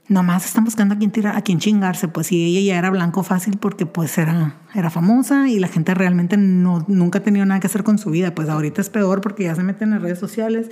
Nomás 0.07 0.45
están 0.45 0.65
buscando 0.65 0.95
a 0.95 0.99
quién 0.99 1.11
tirar, 1.11 1.37
a 1.37 1.43
quién 1.43 1.59
chingarse, 1.59 2.07
pues 2.07 2.31
y 2.31 2.45
ella 2.45 2.61
ya 2.61 2.79
era 2.79 2.91
blanco 2.91 3.25
fácil 3.25 3.59
porque 3.59 3.85
pues 3.85 4.17
era, 4.17 4.55
era 4.73 4.89
famosa 4.89 5.49
y 5.49 5.59
la 5.59 5.67
gente 5.67 5.93
realmente 5.93 6.37
no, 6.37 6.85
nunca 6.87 7.19
ha 7.19 7.23
tenido 7.25 7.47
nada 7.47 7.59
que 7.59 7.67
hacer 7.67 7.83
con 7.83 7.99
su 7.99 8.11
vida. 8.11 8.33
Pues 8.33 8.49
ahorita 8.49 8.81
es 8.81 8.91
peor 8.91 9.23
porque 9.23 9.43
ya 9.43 9.57
se 9.57 9.65
meten 9.65 9.89
en 9.89 9.95
las 9.95 10.03
redes 10.03 10.21
sociales 10.21 10.71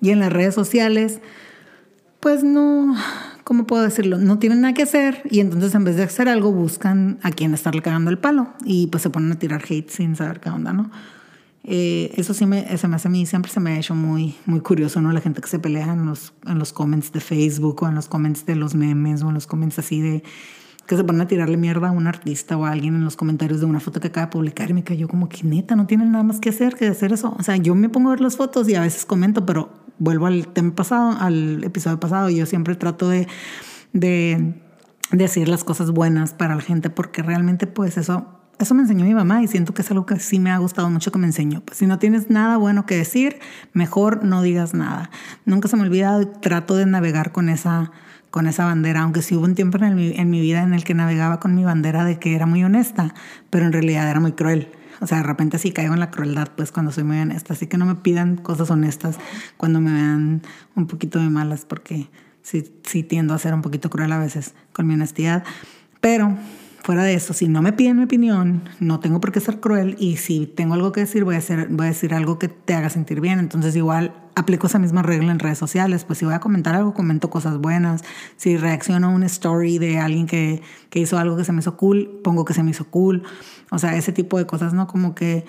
y 0.00 0.10
en 0.10 0.20
las 0.20 0.32
redes 0.32 0.54
sociales 0.54 1.20
pues 2.20 2.42
no, 2.42 2.96
¿cómo 3.48 3.66
puedo 3.66 3.82
decirlo? 3.82 4.18
No 4.18 4.38
tienen 4.38 4.60
nada 4.60 4.74
que 4.74 4.82
hacer 4.82 5.22
y 5.30 5.40
entonces 5.40 5.74
en 5.74 5.82
vez 5.82 5.96
de 5.96 6.02
hacer 6.02 6.28
algo 6.28 6.52
buscan 6.52 7.18
a 7.22 7.30
quien 7.30 7.54
estarle 7.54 7.80
cagando 7.80 8.10
el 8.10 8.18
palo 8.18 8.52
y 8.62 8.88
pues 8.88 9.02
se 9.02 9.08
ponen 9.08 9.32
a 9.32 9.38
tirar 9.38 9.64
hate 9.66 9.88
sin 9.88 10.16
saber 10.16 10.38
qué 10.38 10.50
onda, 10.50 10.74
¿no? 10.74 10.90
Eh, 11.64 12.12
eso 12.18 12.34
sí 12.34 12.44
me, 12.44 12.76
se 12.76 12.88
me 12.88 12.96
hace 12.96 13.08
a 13.08 13.10
mí, 13.10 13.24
siempre 13.24 13.50
se 13.50 13.58
me 13.58 13.70
ha 13.70 13.78
hecho 13.78 13.94
muy, 13.94 14.36
muy 14.44 14.60
curioso, 14.60 15.00
¿no? 15.00 15.12
La 15.12 15.22
gente 15.22 15.40
que 15.40 15.48
se 15.48 15.58
pelea 15.58 15.94
en 15.94 16.04
los, 16.04 16.34
en 16.46 16.58
los 16.58 16.74
comments 16.74 17.10
de 17.10 17.20
Facebook 17.20 17.82
o 17.82 17.88
en 17.88 17.94
los 17.94 18.06
comments 18.06 18.44
de 18.44 18.54
los 18.54 18.74
memes 18.74 19.22
o 19.22 19.28
en 19.28 19.34
los 19.34 19.46
comments 19.46 19.78
así 19.78 20.02
de 20.02 20.22
que 20.86 20.98
se 20.98 21.02
ponen 21.02 21.22
a 21.22 21.26
tirarle 21.26 21.56
mierda 21.56 21.88
a 21.88 21.90
un 21.90 22.06
artista 22.06 22.54
o 22.58 22.66
a 22.66 22.72
alguien 22.72 22.96
en 22.96 23.04
los 23.04 23.16
comentarios 23.16 23.60
de 23.60 23.66
una 23.66 23.80
foto 23.80 23.98
que 23.98 24.08
acaba 24.08 24.26
de 24.26 24.32
publicar 24.32 24.68
y 24.68 24.74
me 24.74 24.84
cayó 24.84 25.08
como 25.08 25.30
que 25.30 25.42
neta, 25.42 25.74
no 25.74 25.86
tienen 25.86 26.12
nada 26.12 26.22
más 26.22 26.38
que 26.38 26.50
hacer 26.50 26.74
que 26.74 26.86
hacer 26.86 27.14
eso. 27.14 27.34
O 27.38 27.42
sea, 27.42 27.56
yo 27.56 27.74
me 27.74 27.88
pongo 27.88 28.10
a 28.10 28.12
ver 28.12 28.20
las 28.20 28.36
fotos 28.36 28.68
y 28.68 28.74
a 28.74 28.82
veces 28.82 29.06
comento, 29.06 29.46
pero 29.46 29.70
vuelvo 29.98 30.26
al 30.26 30.48
tema 30.48 30.74
pasado, 30.74 31.16
al 31.20 31.62
episodio 31.64 32.00
pasado, 32.00 32.30
yo 32.30 32.46
siempre 32.46 32.74
trato 32.76 33.08
de, 33.08 33.26
de 33.92 34.54
decir 35.12 35.48
las 35.48 35.64
cosas 35.64 35.90
buenas 35.90 36.32
para 36.32 36.54
la 36.54 36.62
gente 36.62 36.90
porque 36.90 37.22
realmente 37.22 37.66
pues 37.66 37.96
eso 37.96 38.38
eso 38.58 38.74
me 38.74 38.82
enseñó 38.82 39.04
mi 39.04 39.14
mamá 39.14 39.42
y 39.42 39.46
siento 39.46 39.72
que 39.72 39.82
es 39.82 39.90
algo 39.90 40.04
que 40.04 40.18
sí 40.18 40.40
me 40.40 40.50
ha 40.50 40.58
gustado 40.58 40.90
mucho 40.90 41.12
que 41.12 41.18
me 41.18 41.26
enseñó. 41.26 41.60
Pues 41.60 41.78
si 41.78 41.86
no 41.86 41.98
tienes 41.98 42.28
nada 42.28 42.56
bueno 42.56 42.86
que 42.86 42.96
decir, 42.96 43.38
mejor 43.72 44.24
no 44.24 44.42
digas 44.42 44.74
nada. 44.74 45.10
Nunca 45.44 45.68
se 45.68 45.76
me 45.76 45.82
olvida, 45.82 46.20
trato 46.40 46.74
de 46.76 46.84
navegar 46.84 47.30
con 47.30 47.48
esa, 47.48 47.92
con 48.30 48.48
esa 48.48 48.64
bandera, 48.64 49.02
aunque 49.02 49.22
sí 49.22 49.36
hubo 49.36 49.44
un 49.44 49.54
tiempo 49.54 49.78
en, 49.78 49.98
en 49.98 50.30
mi 50.30 50.40
vida 50.40 50.62
en 50.62 50.74
el 50.74 50.82
que 50.82 50.94
navegaba 50.94 51.38
con 51.38 51.54
mi 51.54 51.64
bandera 51.64 52.04
de 52.04 52.18
que 52.18 52.34
era 52.34 52.46
muy 52.46 52.64
honesta, 52.64 53.14
pero 53.48 53.64
en 53.64 53.72
realidad 53.72 54.10
era 54.10 54.18
muy 54.18 54.32
cruel. 54.32 54.68
O 55.00 55.06
sea, 55.06 55.18
de 55.18 55.24
repente 55.24 55.58
sí 55.58 55.72
caigo 55.72 55.94
en 55.94 56.00
la 56.00 56.10
crueldad, 56.10 56.48
pues 56.56 56.72
cuando 56.72 56.92
soy 56.92 57.04
muy 57.04 57.18
honesta. 57.18 57.54
Así 57.54 57.66
que 57.66 57.78
no 57.78 57.86
me 57.86 57.94
pidan 57.94 58.36
cosas 58.36 58.70
honestas 58.70 59.18
cuando 59.56 59.80
me 59.80 59.92
vean 59.92 60.42
un 60.74 60.86
poquito 60.86 61.18
de 61.18 61.30
malas, 61.30 61.64
porque 61.64 62.08
sí, 62.42 63.02
tiendo 63.02 63.34
a 63.34 63.38
ser 63.38 63.54
un 63.54 63.62
poquito 63.62 63.90
cruel 63.90 64.12
a 64.12 64.18
veces 64.18 64.54
con 64.72 64.86
mi 64.86 64.94
honestidad. 64.94 65.44
Pero 66.00 66.36
fuera 66.82 67.02
de 67.02 67.14
eso, 67.14 67.34
si 67.34 67.48
no 67.48 67.62
me 67.62 67.72
piden 67.72 67.98
mi 67.98 68.04
opinión, 68.04 68.68
no 68.80 69.00
tengo 69.00 69.20
por 69.20 69.32
qué 69.32 69.40
ser 69.40 69.60
cruel 69.60 69.96
y 69.98 70.16
si 70.16 70.46
tengo 70.46 70.74
algo 70.74 70.92
que 70.92 71.00
decir, 71.00 71.24
voy 71.24 71.34
a, 71.34 71.38
hacer, 71.38 71.68
voy 71.68 71.86
a 71.86 71.88
decir 71.90 72.14
algo 72.14 72.38
que 72.38 72.48
te 72.48 72.74
haga 72.74 72.90
sentir 72.90 73.20
bien. 73.20 73.38
Entonces 73.38 73.76
igual 73.76 74.14
aplico 74.34 74.68
esa 74.68 74.78
misma 74.78 75.02
regla 75.02 75.32
en 75.32 75.38
redes 75.38 75.58
sociales. 75.58 76.04
Pues 76.04 76.18
si 76.18 76.24
voy 76.24 76.34
a 76.34 76.40
comentar 76.40 76.74
algo, 76.74 76.94
comento 76.94 77.30
cosas 77.30 77.58
buenas. 77.58 78.02
Si 78.36 78.56
reacciono 78.56 79.08
a 79.08 79.10
una 79.10 79.26
story 79.26 79.78
de 79.78 79.98
alguien 79.98 80.26
que, 80.26 80.62
que 80.90 81.00
hizo 81.00 81.18
algo 81.18 81.36
que 81.36 81.44
se 81.44 81.52
me 81.52 81.60
hizo 81.60 81.76
cool, 81.76 82.20
pongo 82.22 82.44
que 82.44 82.54
se 82.54 82.62
me 82.62 82.70
hizo 82.70 82.86
cool. 82.86 83.22
O 83.70 83.78
sea, 83.78 83.96
ese 83.96 84.12
tipo 84.12 84.38
de 84.38 84.46
cosas, 84.46 84.72
¿no? 84.72 84.86
Como 84.86 85.14
que 85.14 85.44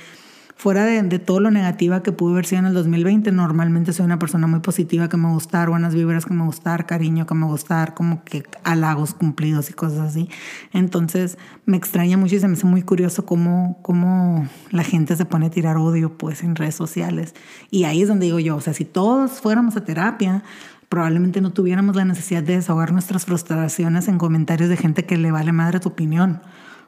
fuera 0.60 0.84
de, 0.84 1.20
todo 1.20 1.40
lo 1.40 1.52
negativa 1.52 2.04
que 2.04 2.12
pude 2.12 2.34
haber 2.34 2.46
sido 2.46 2.60
en 2.60 2.66
el 2.66 2.74
2020, 2.74 3.32
normalmente 3.32 3.94
soy 3.94 4.06
una 4.06 4.20
persona 4.20 4.46
muy 4.46 4.60
positiva 4.60 5.08
que 5.08 5.16
me 5.16 5.30
gusta, 5.30 5.66
buenas 5.66 5.96
vibras 5.96 6.26
que 6.26 6.34
me 6.34 6.44
gusta, 6.44 6.78
cariño 6.80 7.26
que 7.26 7.34
me 7.34 7.46
gusta, 7.46 7.94
como 7.96 8.26
que 8.26 8.44
halagos 8.66 9.14
cumplidos 9.14 9.70
y 9.70 9.74
cosas 9.74 10.00
así. 10.00 10.28
Entonces 10.74 11.38
me 11.66 11.78
extraña 11.78 12.18
mucho 12.18 12.36
y 12.36 12.42
se 12.42 12.50
me 12.50 12.56
hace 12.56 12.66
muy 12.66 12.82
curioso 12.82 13.26
cómo, 13.26 13.80
cómo 13.84 14.50
la 14.70 14.84
gente 14.84 15.16
se 15.16 15.24
pone 15.24 15.46
a 15.46 15.50
tirar 15.50 15.78
odio 15.78 16.18
pues 16.18 16.44
en 16.44 16.58
redes 16.58 16.76
sociales. 16.76 17.36
Y 17.72 17.86
ahí 17.86 18.02
es 18.02 18.10
donde 18.10 18.26
digo 18.26 18.40
yo, 18.40 18.58
o 18.58 18.62
sea, 18.62 18.74
si 18.74 18.84
todos 18.84 19.40
fuéramos 19.40 19.78
a 19.78 19.86
terapia, 19.86 20.44
probablemente 20.90 21.40
no 21.40 21.54
tuviéramos 21.54 21.96
la 21.96 22.04
necesidad 22.04 22.44
de 22.44 22.58
desahogar 22.58 22.92
nuestras 22.92 23.24
frustraciones 23.24 24.10
en 24.10 24.18
comentarios 24.18 24.68
de 24.68 24.76
gente 24.76 25.06
que 25.06 25.16
le 25.16 25.32
vale 25.32 25.54
madre 25.54 25.80
tu 25.80 25.88
opinión. 25.88 26.42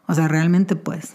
O 0.07 0.13
sea, 0.13 0.27
realmente 0.27 0.75
pues 0.75 1.13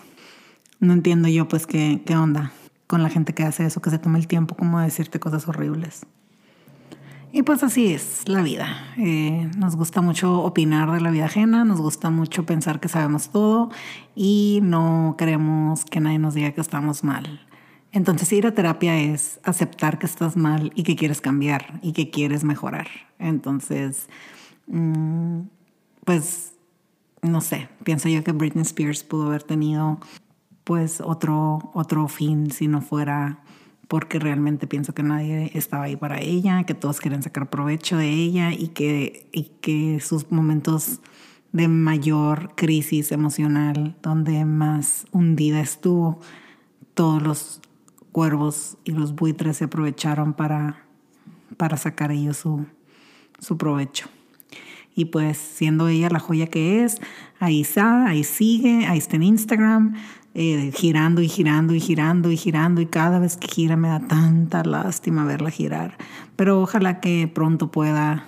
no 0.80 0.92
entiendo 0.92 1.28
yo 1.28 1.48
pues 1.48 1.66
qué, 1.66 2.02
qué 2.04 2.16
onda 2.16 2.52
con 2.86 3.02
la 3.02 3.08
gente 3.08 3.34
que 3.34 3.42
hace 3.42 3.66
eso, 3.66 3.80
que 3.80 3.90
se 3.90 3.98
toma 3.98 4.18
el 4.18 4.26
tiempo 4.26 4.56
como 4.56 4.78
de 4.78 4.86
decirte 4.86 5.18
cosas 5.18 5.48
horribles. 5.48 6.06
Y 7.32 7.42
pues 7.42 7.62
así 7.62 7.92
es 7.92 8.28
la 8.28 8.42
vida. 8.42 8.66
Eh, 8.96 9.50
nos 9.58 9.76
gusta 9.76 10.00
mucho 10.00 10.40
opinar 10.40 10.90
de 10.92 11.00
la 11.00 11.10
vida 11.10 11.26
ajena, 11.26 11.64
nos 11.64 11.80
gusta 11.80 12.08
mucho 12.08 12.46
pensar 12.46 12.80
que 12.80 12.88
sabemos 12.88 13.28
todo 13.28 13.70
y 14.14 14.60
no 14.62 15.16
queremos 15.18 15.84
que 15.84 16.00
nadie 16.00 16.18
nos 16.18 16.34
diga 16.34 16.52
que 16.52 16.60
estamos 16.60 17.04
mal. 17.04 17.46
Entonces 17.92 18.32
ir 18.32 18.46
a 18.46 18.54
terapia 18.54 18.98
es 18.98 19.40
aceptar 19.42 19.98
que 19.98 20.06
estás 20.06 20.36
mal 20.36 20.72
y 20.74 20.82
que 20.82 20.96
quieres 20.96 21.20
cambiar 21.20 21.78
y 21.82 21.92
que 21.92 22.10
quieres 22.10 22.44
mejorar. 22.44 22.88
Entonces, 23.18 24.08
mm, 24.66 25.40
pues, 26.04 26.54
no 27.22 27.40
sé, 27.40 27.68
pienso 27.84 28.08
yo 28.08 28.22
que 28.24 28.32
Britney 28.32 28.62
Spears 28.62 29.02
pudo 29.04 29.26
haber 29.26 29.42
tenido 29.42 29.98
pues 30.66 31.00
otro, 31.00 31.70
otro 31.74 32.08
fin 32.08 32.50
si 32.50 32.66
no 32.66 32.80
fuera 32.82 33.38
porque 33.86 34.18
realmente 34.18 34.66
pienso 34.66 34.94
que 34.94 35.04
nadie 35.04 35.52
estaba 35.54 35.84
ahí 35.84 35.94
para 35.94 36.20
ella, 36.20 36.64
que 36.64 36.74
todos 36.74 36.98
querían 36.98 37.22
sacar 37.22 37.48
provecho 37.50 37.96
de 37.96 38.10
ella 38.10 38.52
y 38.52 38.66
que, 38.68 39.28
y 39.30 39.44
que 39.60 40.00
sus 40.00 40.32
momentos 40.32 41.00
de 41.52 41.68
mayor 41.68 42.56
crisis 42.56 43.12
emocional, 43.12 43.96
donde 44.02 44.44
más 44.44 45.06
hundida 45.12 45.60
estuvo, 45.60 46.18
todos 46.94 47.22
los 47.22 47.60
cuervos 48.10 48.76
y 48.82 48.90
los 48.90 49.14
buitres 49.14 49.58
se 49.58 49.66
aprovecharon 49.66 50.32
para, 50.34 50.84
para 51.56 51.76
sacar 51.76 52.10
ellos 52.10 52.38
su, 52.38 52.66
su 53.38 53.56
provecho. 53.56 54.08
Y 54.96 55.04
pues 55.04 55.38
siendo 55.38 55.86
ella 55.86 56.08
la 56.10 56.18
joya 56.18 56.48
que 56.48 56.82
es, 56.82 57.00
ahí 57.38 57.60
está, 57.60 58.06
ahí 58.08 58.24
sigue, 58.24 58.86
ahí 58.86 58.98
está 58.98 59.14
en 59.14 59.22
Instagram, 59.22 59.94
eh, 60.38 60.70
girando 60.74 61.22
y 61.22 61.28
girando 61.30 61.72
y 61.72 61.80
girando 61.80 62.30
y 62.30 62.36
girando 62.36 62.82
y 62.82 62.86
cada 62.86 63.18
vez 63.18 63.38
que 63.38 63.48
gira 63.48 63.74
me 63.74 63.88
da 63.88 64.00
tanta 64.00 64.62
lástima 64.64 65.24
verla 65.24 65.50
girar. 65.50 65.96
Pero 66.36 66.60
ojalá 66.60 67.00
que 67.00 67.26
pronto 67.26 67.70
pueda 67.70 68.26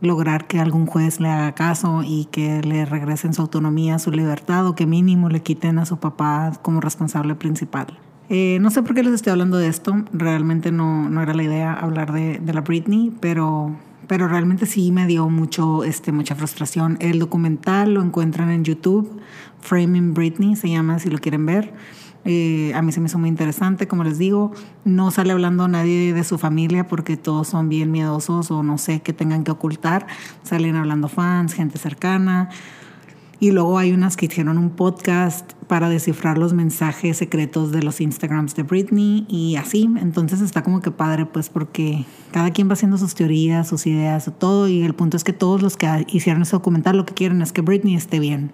lograr 0.00 0.46
que 0.46 0.60
algún 0.60 0.86
juez 0.86 1.18
le 1.18 1.28
haga 1.28 1.56
caso 1.56 2.02
y 2.04 2.26
que 2.26 2.62
le 2.62 2.84
regresen 2.84 3.34
su 3.34 3.42
autonomía, 3.42 3.98
su 3.98 4.12
libertad 4.12 4.68
o 4.68 4.76
que 4.76 4.86
mínimo 4.86 5.30
le 5.30 5.42
quiten 5.42 5.80
a 5.80 5.84
su 5.84 5.98
papá 5.98 6.52
como 6.62 6.80
responsable 6.80 7.34
principal. 7.34 7.98
Eh, 8.28 8.58
no 8.60 8.70
sé 8.70 8.84
por 8.84 8.94
qué 8.94 9.02
les 9.02 9.14
estoy 9.14 9.32
hablando 9.32 9.56
de 9.56 9.66
esto, 9.66 10.04
realmente 10.12 10.70
no, 10.70 11.10
no 11.10 11.22
era 11.22 11.34
la 11.34 11.42
idea 11.42 11.72
hablar 11.72 12.12
de, 12.12 12.38
de 12.38 12.54
la 12.54 12.60
Britney, 12.60 13.12
pero 13.18 13.74
pero 14.08 14.26
realmente 14.26 14.66
sí 14.66 14.90
me 14.90 15.06
dio 15.06 15.28
mucho, 15.28 15.84
este, 15.84 16.10
mucha 16.10 16.34
frustración. 16.34 16.96
El 17.00 17.20
documental 17.20 17.94
lo 17.94 18.02
encuentran 18.02 18.50
en 18.50 18.64
YouTube, 18.64 19.20
Framing 19.60 20.14
Britney 20.14 20.56
se 20.56 20.68
llama, 20.70 20.98
si 20.98 21.10
lo 21.10 21.18
quieren 21.18 21.46
ver. 21.46 21.72
Eh, 22.24 22.72
a 22.74 22.82
mí 22.82 22.90
se 22.90 23.00
me 23.00 23.06
hizo 23.06 23.18
muy 23.18 23.28
interesante, 23.28 23.86
como 23.86 24.02
les 24.02 24.18
digo, 24.18 24.52
no 24.84 25.10
sale 25.10 25.32
hablando 25.32 25.68
nadie 25.68 26.12
de 26.12 26.24
su 26.24 26.36
familia 26.36 26.86
porque 26.86 27.16
todos 27.16 27.48
son 27.48 27.68
bien 27.68 27.92
miedosos 27.92 28.50
o 28.50 28.62
no 28.62 28.76
sé 28.76 29.00
qué 29.00 29.12
tengan 29.12 29.44
que 29.44 29.50
ocultar. 29.50 30.06
Salen 30.42 30.76
hablando 30.76 31.08
fans, 31.08 31.54
gente 31.54 31.78
cercana. 31.78 32.50
Y 33.40 33.52
luego 33.52 33.78
hay 33.78 33.92
unas 33.92 34.16
que 34.16 34.26
hicieron 34.26 34.58
un 34.58 34.70
podcast 34.70 35.52
para 35.68 35.88
descifrar 35.88 36.38
los 36.38 36.54
mensajes 36.54 37.18
secretos 37.18 37.70
de 37.70 37.84
los 37.84 38.00
Instagrams 38.00 38.56
de 38.56 38.64
Britney 38.64 39.26
y 39.28 39.54
así. 39.54 39.88
Entonces 40.00 40.40
está 40.40 40.64
como 40.64 40.80
que 40.80 40.90
padre, 40.90 41.24
pues 41.24 41.48
porque 41.48 42.04
cada 42.32 42.50
quien 42.50 42.68
va 42.68 42.72
haciendo 42.72 42.98
sus 42.98 43.14
teorías, 43.14 43.68
sus 43.68 43.86
ideas, 43.86 44.28
todo. 44.40 44.66
Y 44.66 44.82
el 44.82 44.94
punto 44.94 45.16
es 45.16 45.22
que 45.22 45.32
todos 45.32 45.62
los 45.62 45.76
que 45.76 46.04
hicieron 46.08 46.42
ese 46.42 46.56
documental 46.56 46.96
lo 46.96 47.06
que 47.06 47.14
quieren 47.14 47.40
es 47.40 47.52
que 47.52 47.60
Britney 47.60 47.94
esté 47.94 48.18
bien. 48.18 48.50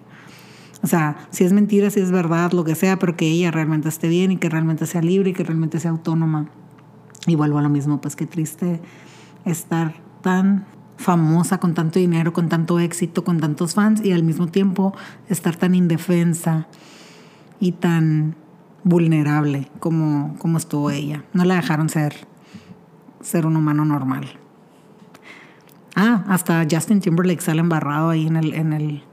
O 0.83 0.87
sea, 0.87 1.17
si 1.31 1.43
es 1.43 1.51
mentira, 1.51 1.89
si 1.89 1.99
es 1.99 2.11
verdad, 2.11 2.51
lo 2.51 2.63
que 2.63 2.75
sea, 2.75 2.99
pero 2.99 3.17
que 3.17 3.27
ella 3.27 3.49
realmente 3.49 3.89
esté 3.89 4.07
bien 4.07 4.31
y 4.31 4.37
que 4.37 4.49
realmente 4.49 4.85
sea 4.85 5.01
libre 5.01 5.31
y 5.31 5.33
que 5.33 5.43
realmente 5.43 5.79
sea 5.79 5.89
autónoma. 5.89 6.47
Y 7.25 7.33
vuelvo 7.33 7.57
a 7.57 7.63
lo 7.63 7.69
mismo, 7.69 8.01
pues 8.01 8.15
qué 8.15 8.27
triste 8.27 8.81
estar 9.45 9.95
tan 10.21 10.67
famosa, 10.97 11.59
con 11.59 11.73
tanto 11.73 11.99
dinero, 11.99 12.33
con 12.33 12.49
tanto 12.49 12.79
éxito, 12.79 13.23
con 13.23 13.39
tantos 13.39 13.73
fans 13.73 14.03
y 14.03 14.11
al 14.11 14.23
mismo 14.23 14.47
tiempo 14.47 14.93
estar 15.29 15.55
tan 15.55 15.75
indefensa 15.75 16.67
y 17.59 17.73
tan 17.73 18.35
vulnerable 18.83 19.69
como, 19.79 20.35
como 20.37 20.57
estuvo 20.57 20.91
ella. 20.91 21.23
No 21.33 21.43
la 21.43 21.55
dejaron 21.55 21.89
ser, 21.89 22.15
ser 23.21 23.45
un 23.45 23.57
humano 23.57 23.83
normal. 23.85 24.39
Ah, 25.95 26.25
hasta 26.27 26.65
Justin 26.69 26.99
Timberlake 26.99 27.41
sale 27.41 27.61
embarrado 27.61 28.09
ahí 28.09 28.27
en 28.27 28.35
el, 28.35 28.53
en 28.53 28.73
el 28.73 29.03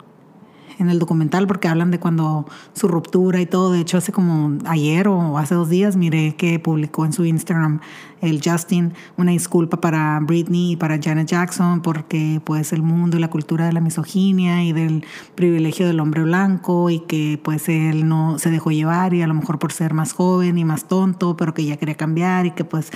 en 0.83 0.91
el 0.91 0.99
documental 0.99 1.47
porque 1.47 1.69
hablan 1.69 1.91
de 1.91 1.99
cuando 1.99 2.47
su 2.75 2.89
ruptura 2.89 3.41
y 3.41 3.47
todo. 3.47 3.73
De 3.73 3.81
hecho, 3.81 3.99
hace 3.99 4.13
como 4.13 4.59
ayer 4.67 5.09
o 5.09 5.39
hace 5.39 5.55
dos 5.55 5.69
días 5.69 5.97
miré 5.97 6.37
que 6.37 6.59
publicó 6.59 7.07
en 7.07 7.13
su 7.13 7.25
Instagram 7.25 7.81
el 8.23 8.41
Justin 8.43 8.95
una 9.17 9.33
disculpa 9.33 9.81
para 9.81 10.19
Britney 10.21 10.73
y 10.73 10.77
para 10.77 10.99
Janet 11.03 11.27
Jackson 11.27 11.83
porque 11.83 12.41
pues 12.45 12.73
el 12.73 12.83
mundo 12.83 13.17
y 13.17 13.21
la 13.21 13.29
cultura 13.29 13.67
de 13.67 13.73
la 13.73 13.81
misoginia 13.81 14.63
y 14.65 14.73
del 14.73 15.05
privilegio 15.35 15.87
del 15.87 16.01
hombre 16.01 16.23
blanco 16.23 16.89
y 16.89 17.01
que 17.01 17.39
pues 17.43 17.69
él 17.69 18.09
no 18.09 18.39
se 18.39 18.51
dejó 18.51 18.71
llevar 18.71 19.13
y 19.13 19.23
a 19.23 19.27
lo 19.27 19.35
mejor 19.35 19.59
por 19.59 19.73
ser 19.73 19.93
más 19.93 20.13
joven 20.13 20.57
y 20.57 20.65
más 20.65 20.85
tonto, 20.85 21.37
pero 21.37 21.53
que 21.53 21.65
ya 21.65 21.77
quería 21.77 21.97
cambiar 21.97 22.47
y 22.47 22.53
que 22.53 22.65
pues 22.65 22.91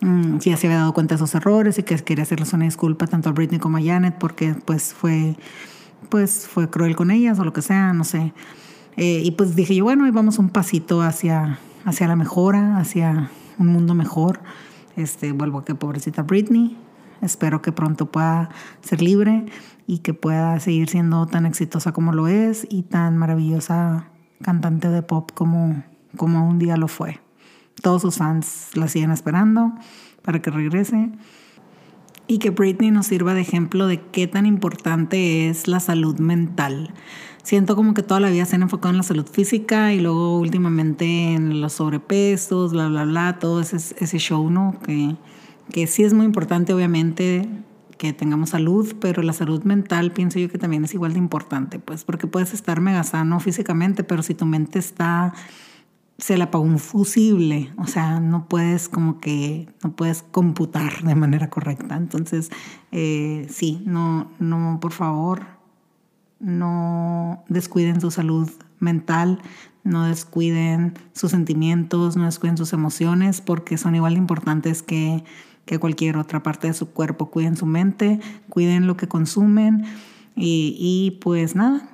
mm, 0.00 0.38
ya 0.38 0.56
se 0.56 0.66
había 0.66 0.78
dado 0.78 0.94
cuenta 0.94 1.14
de 1.14 1.18
sus 1.18 1.34
errores 1.34 1.78
y 1.78 1.82
que 1.82 1.96
quería 1.96 2.22
hacerles 2.22 2.52
una 2.54 2.64
disculpa 2.64 3.06
tanto 3.06 3.28
a 3.28 3.32
Britney 3.32 3.60
como 3.60 3.76
a 3.76 3.82
Janet 3.82 4.16
porque 4.18 4.54
pues 4.64 4.94
fue 4.94 5.36
pues 6.08 6.46
fue 6.46 6.70
cruel 6.70 6.96
con 6.96 7.10
ellas 7.10 7.38
o 7.38 7.44
lo 7.44 7.52
que 7.52 7.62
sea, 7.62 7.92
no 7.92 8.04
sé. 8.04 8.32
Eh, 8.96 9.22
y 9.24 9.32
pues 9.32 9.54
dije 9.54 9.74
yo, 9.74 9.84
bueno, 9.84 10.06
y 10.06 10.10
vamos 10.10 10.38
un 10.38 10.48
pasito 10.48 11.02
hacia, 11.02 11.58
hacia 11.84 12.08
la 12.08 12.16
mejora, 12.16 12.78
hacia 12.78 13.30
un 13.58 13.68
mundo 13.68 13.94
mejor. 13.94 14.40
Este, 14.96 15.32
vuelvo 15.32 15.58
a 15.58 15.64
que 15.64 15.74
pobrecita 15.74 16.22
Britney. 16.22 16.76
Espero 17.20 17.62
que 17.62 17.72
pronto 17.72 18.10
pueda 18.10 18.50
ser 18.80 19.02
libre 19.02 19.46
y 19.86 19.98
que 19.98 20.14
pueda 20.14 20.58
seguir 20.60 20.88
siendo 20.88 21.26
tan 21.26 21.46
exitosa 21.46 21.92
como 21.92 22.12
lo 22.12 22.28
es 22.28 22.66
y 22.68 22.82
tan 22.82 23.16
maravillosa 23.16 24.08
cantante 24.42 24.88
de 24.88 25.02
pop 25.02 25.30
como, 25.34 25.82
como 26.16 26.48
un 26.48 26.58
día 26.58 26.76
lo 26.76 26.88
fue. 26.88 27.20
Todos 27.82 28.02
sus 28.02 28.16
fans 28.16 28.70
la 28.74 28.88
siguen 28.88 29.10
esperando 29.10 29.72
para 30.22 30.40
que 30.40 30.50
regrese 30.50 31.10
y 32.28 32.38
que 32.38 32.50
Britney 32.50 32.90
nos 32.90 33.06
sirva 33.06 33.34
de 33.34 33.40
ejemplo 33.40 33.86
de 33.86 34.00
qué 34.00 34.26
tan 34.26 34.46
importante 34.46 35.48
es 35.48 35.68
la 35.68 35.80
salud 35.80 36.18
mental. 36.18 36.92
Siento 37.42 37.76
como 37.76 37.94
que 37.94 38.02
toda 38.02 38.18
la 38.18 38.30
vida 38.30 38.44
se 38.44 38.56
han 38.56 38.62
enfocado 38.62 38.90
en 38.90 38.96
la 38.96 39.04
salud 39.04 39.26
física 39.26 39.92
y 39.92 40.00
luego 40.00 40.38
últimamente 40.38 41.34
en 41.34 41.60
los 41.60 41.74
sobrepesos, 41.74 42.72
bla, 42.72 42.88
bla, 42.88 43.04
bla, 43.04 43.38
todo 43.38 43.60
ese, 43.60 43.76
ese 43.76 44.18
show, 44.18 44.50
¿no? 44.50 44.76
Que, 44.84 45.14
que 45.70 45.86
sí 45.86 46.02
es 46.02 46.12
muy 46.12 46.26
importante, 46.26 46.74
obviamente, 46.74 47.48
que 47.98 48.12
tengamos 48.12 48.50
salud, 48.50 48.96
pero 49.00 49.22
la 49.22 49.32
salud 49.32 49.62
mental 49.62 50.12
pienso 50.12 50.38
yo 50.38 50.48
que 50.48 50.58
también 50.58 50.84
es 50.84 50.94
igual 50.94 51.12
de 51.12 51.18
importante, 51.18 51.78
pues 51.78 52.04
porque 52.04 52.26
puedes 52.26 52.52
estar 52.52 52.80
mega 52.80 53.04
sano 53.04 53.38
físicamente, 53.40 54.04
pero 54.04 54.22
si 54.22 54.34
tu 54.34 54.44
mente 54.44 54.78
está 54.78 55.32
se 56.18 56.36
le 56.36 56.44
apagó 56.44 56.64
un 56.64 56.78
fusible, 56.78 57.72
o 57.76 57.86
sea, 57.86 58.20
no 58.20 58.48
puedes 58.48 58.88
como 58.88 59.20
que, 59.20 59.68
no 59.84 59.92
puedes 59.92 60.22
computar 60.22 61.02
de 61.02 61.14
manera 61.14 61.50
correcta. 61.50 61.96
Entonces, 61.96 62.50
eh, 62.90 63.46
sí, 63.50 63.82
no, 63.84 64.30
no, 64.38 64.78
por 64.80 64.92
favor, 64.92 65.46
no 66.40 67.44
descuiden 67.48 68.00
su 68.00 68.10
salud 68.10 68.50
mental, 68.78 69.40
no 69.84 70.04
descuiden 70.04 70.94
sus 71.12 71.30
sentimientos, 71.30 72.16
no 72.16 72.24
descuiden 72.24 72.56
sus 72.56 72.72
emociones, 72.72 73.42
porque 73.42 73.76
son 73.76 73.94
igual 73.94 74.14
de 74.14 74.18
importantes 74.18 74.82
que, 74.82 75.22
que 75.66 75.78
cualquier 75.78 76.16
otra 76.16 76.42
parte 76.42 76.66
de 76.66 76.74
su 76.74 76.90
cuerpo. 76.90 77.30
Cuiden 77.30 77.56
su 77.56 77.66
mente, 77.66 78.20
cuiden 78.48 78.86
lo 78.86 78.96
que 78.96 79.06
consumen 79.06 79.84
y, 80.34 80.76
y 80.78 81.18
pues 81.20 81.54
nada, 81.54 81.88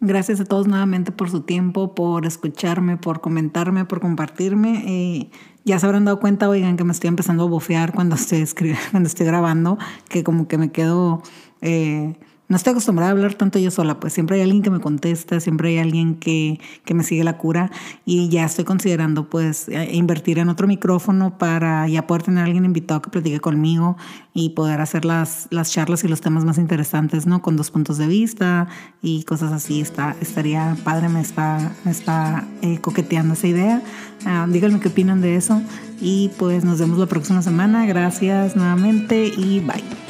Gracias 0.00 0.40
a 0.40 0.44
todos 0.44 0.68
nuevamente 0.68 1.10
por 1.10 1.28
su 1.28 1.40
tiempo, 1.40 1.94
por 1.94 2.24
escucharme, 2.24 2.96
por 2.96 3.20
comentarme, 3.20 3.84
por 3.84 4.00
compartirme. 4.00 4.84
Eh, 4.86 5.30
ya 5.64 5.78
se 5.80 5.86
habrán 5.86 6.04
dado 6.04 6.20
cuenta, 6.20 6.48
oigan, 6.48 6.76
que 6.76 6.84
me 6.84 6.92
estoy 6.92 7.08
empezando 7.08 7.44
a 7.44 7.46
bofear 7.48 7.92
cuando 7.92 8.14
estoy, 8.14 8.46
cuando 8.92 9.08
estoy 9.08 9.26
grabando, 9.26 9.76
que 10.08 10.22
como 10.22 10.46
que 10.46 10.56
me 10.56 10.70
quedo 10.70 11.22
eh, 11.62 12.14
no 12.48 12.56
estoy 12.56 12.70
acostumbrada 12.70 13.10
a 13.10 13.12
hablar 13.12 13.34
tanto 13.34 13.58
yo 13.58 13.70
sola, 13.70 14.00
pues 14.00 14.14
siempre 14.14 14.36
hay 14.36 14.42
alguien 14.42 14.62
que 14.62 14.70
me 14.70 14.80
contesta, 14.80 15.38
siempre 15.38 15.68
hay 15.68 15.78
alguien 15.78 16.14
que, 16.14 16.58
que 16.84 16.94
me 16.94 17.04
sigue 17.04 17.22
la 17.22 17.36
cura 17.36 17.70
y 18.06 18.30
ya 18.30 18.44
estoy 18.44 18.64
considerando 18.64 19.28
pues 19.28 19.68
eh, 19.68 19.90
invertir 19.92 20.38
en 20.38 20.48
otro 20.48 20.66
micrófono 20.66 21.36
para 21.36 21.86
ya 21.88 22.06
poder 22.06 22.22
tener 22.22 22.44
a 22.44 22.46
alguien 22.46 22.64
invitado 22.64 23.02
que 23.02 23.10
platique 23.10 23.40
conmigo 23.40 23.98
y 24.32 24.50
poder 24.50 24.80
hacer 24.80 25.04
las, 25.04 25.46
las 25.50 25.70
charlas 25.72 26.04
y 26.04 26.08
los 26.08 26.22
temas 26.22 26.44
más 26.44 26.56
interesantes, 26.58 27.26
¿no? 27.26 27.42
Con 27.42 27.56
dos 27.56 27.70
puntos 27.70 27.98
de 27.98 28.06
vista 28.06 28.68
y 29.02 29.24
cosas 29.24 29.52
así. 29.52 29.80
Está, 29.80 30.16
estaría 30.20 30.76
padre, 30.84 31.08
me 31.10 31.20
está, 31.20 31.72
me 31.84 31.90
está 31.90 32.46
eh, 32.62 32.78
coqueteando 32.80 33.34
esa 33.34 33.46
idea. 33.46 33.82
Ah, 34.24 34.46
díganme 34.48 34.80
qué 34.80 34.88
opinan 34.88 35.20
de 35.20 35.36
eso 35.36 35.60
y 36.00 36.30
pues 36.38 36.64
nos 36.64 36.78
vemos 36.78 36.98
la 36.98 37.06
próxima 37.06 37.42
semana. 37.42 37.84
Gracias 37.86 38.56
nuevamente 38.56 39.26
y 39.26 39.60
bye. 39.60 40.07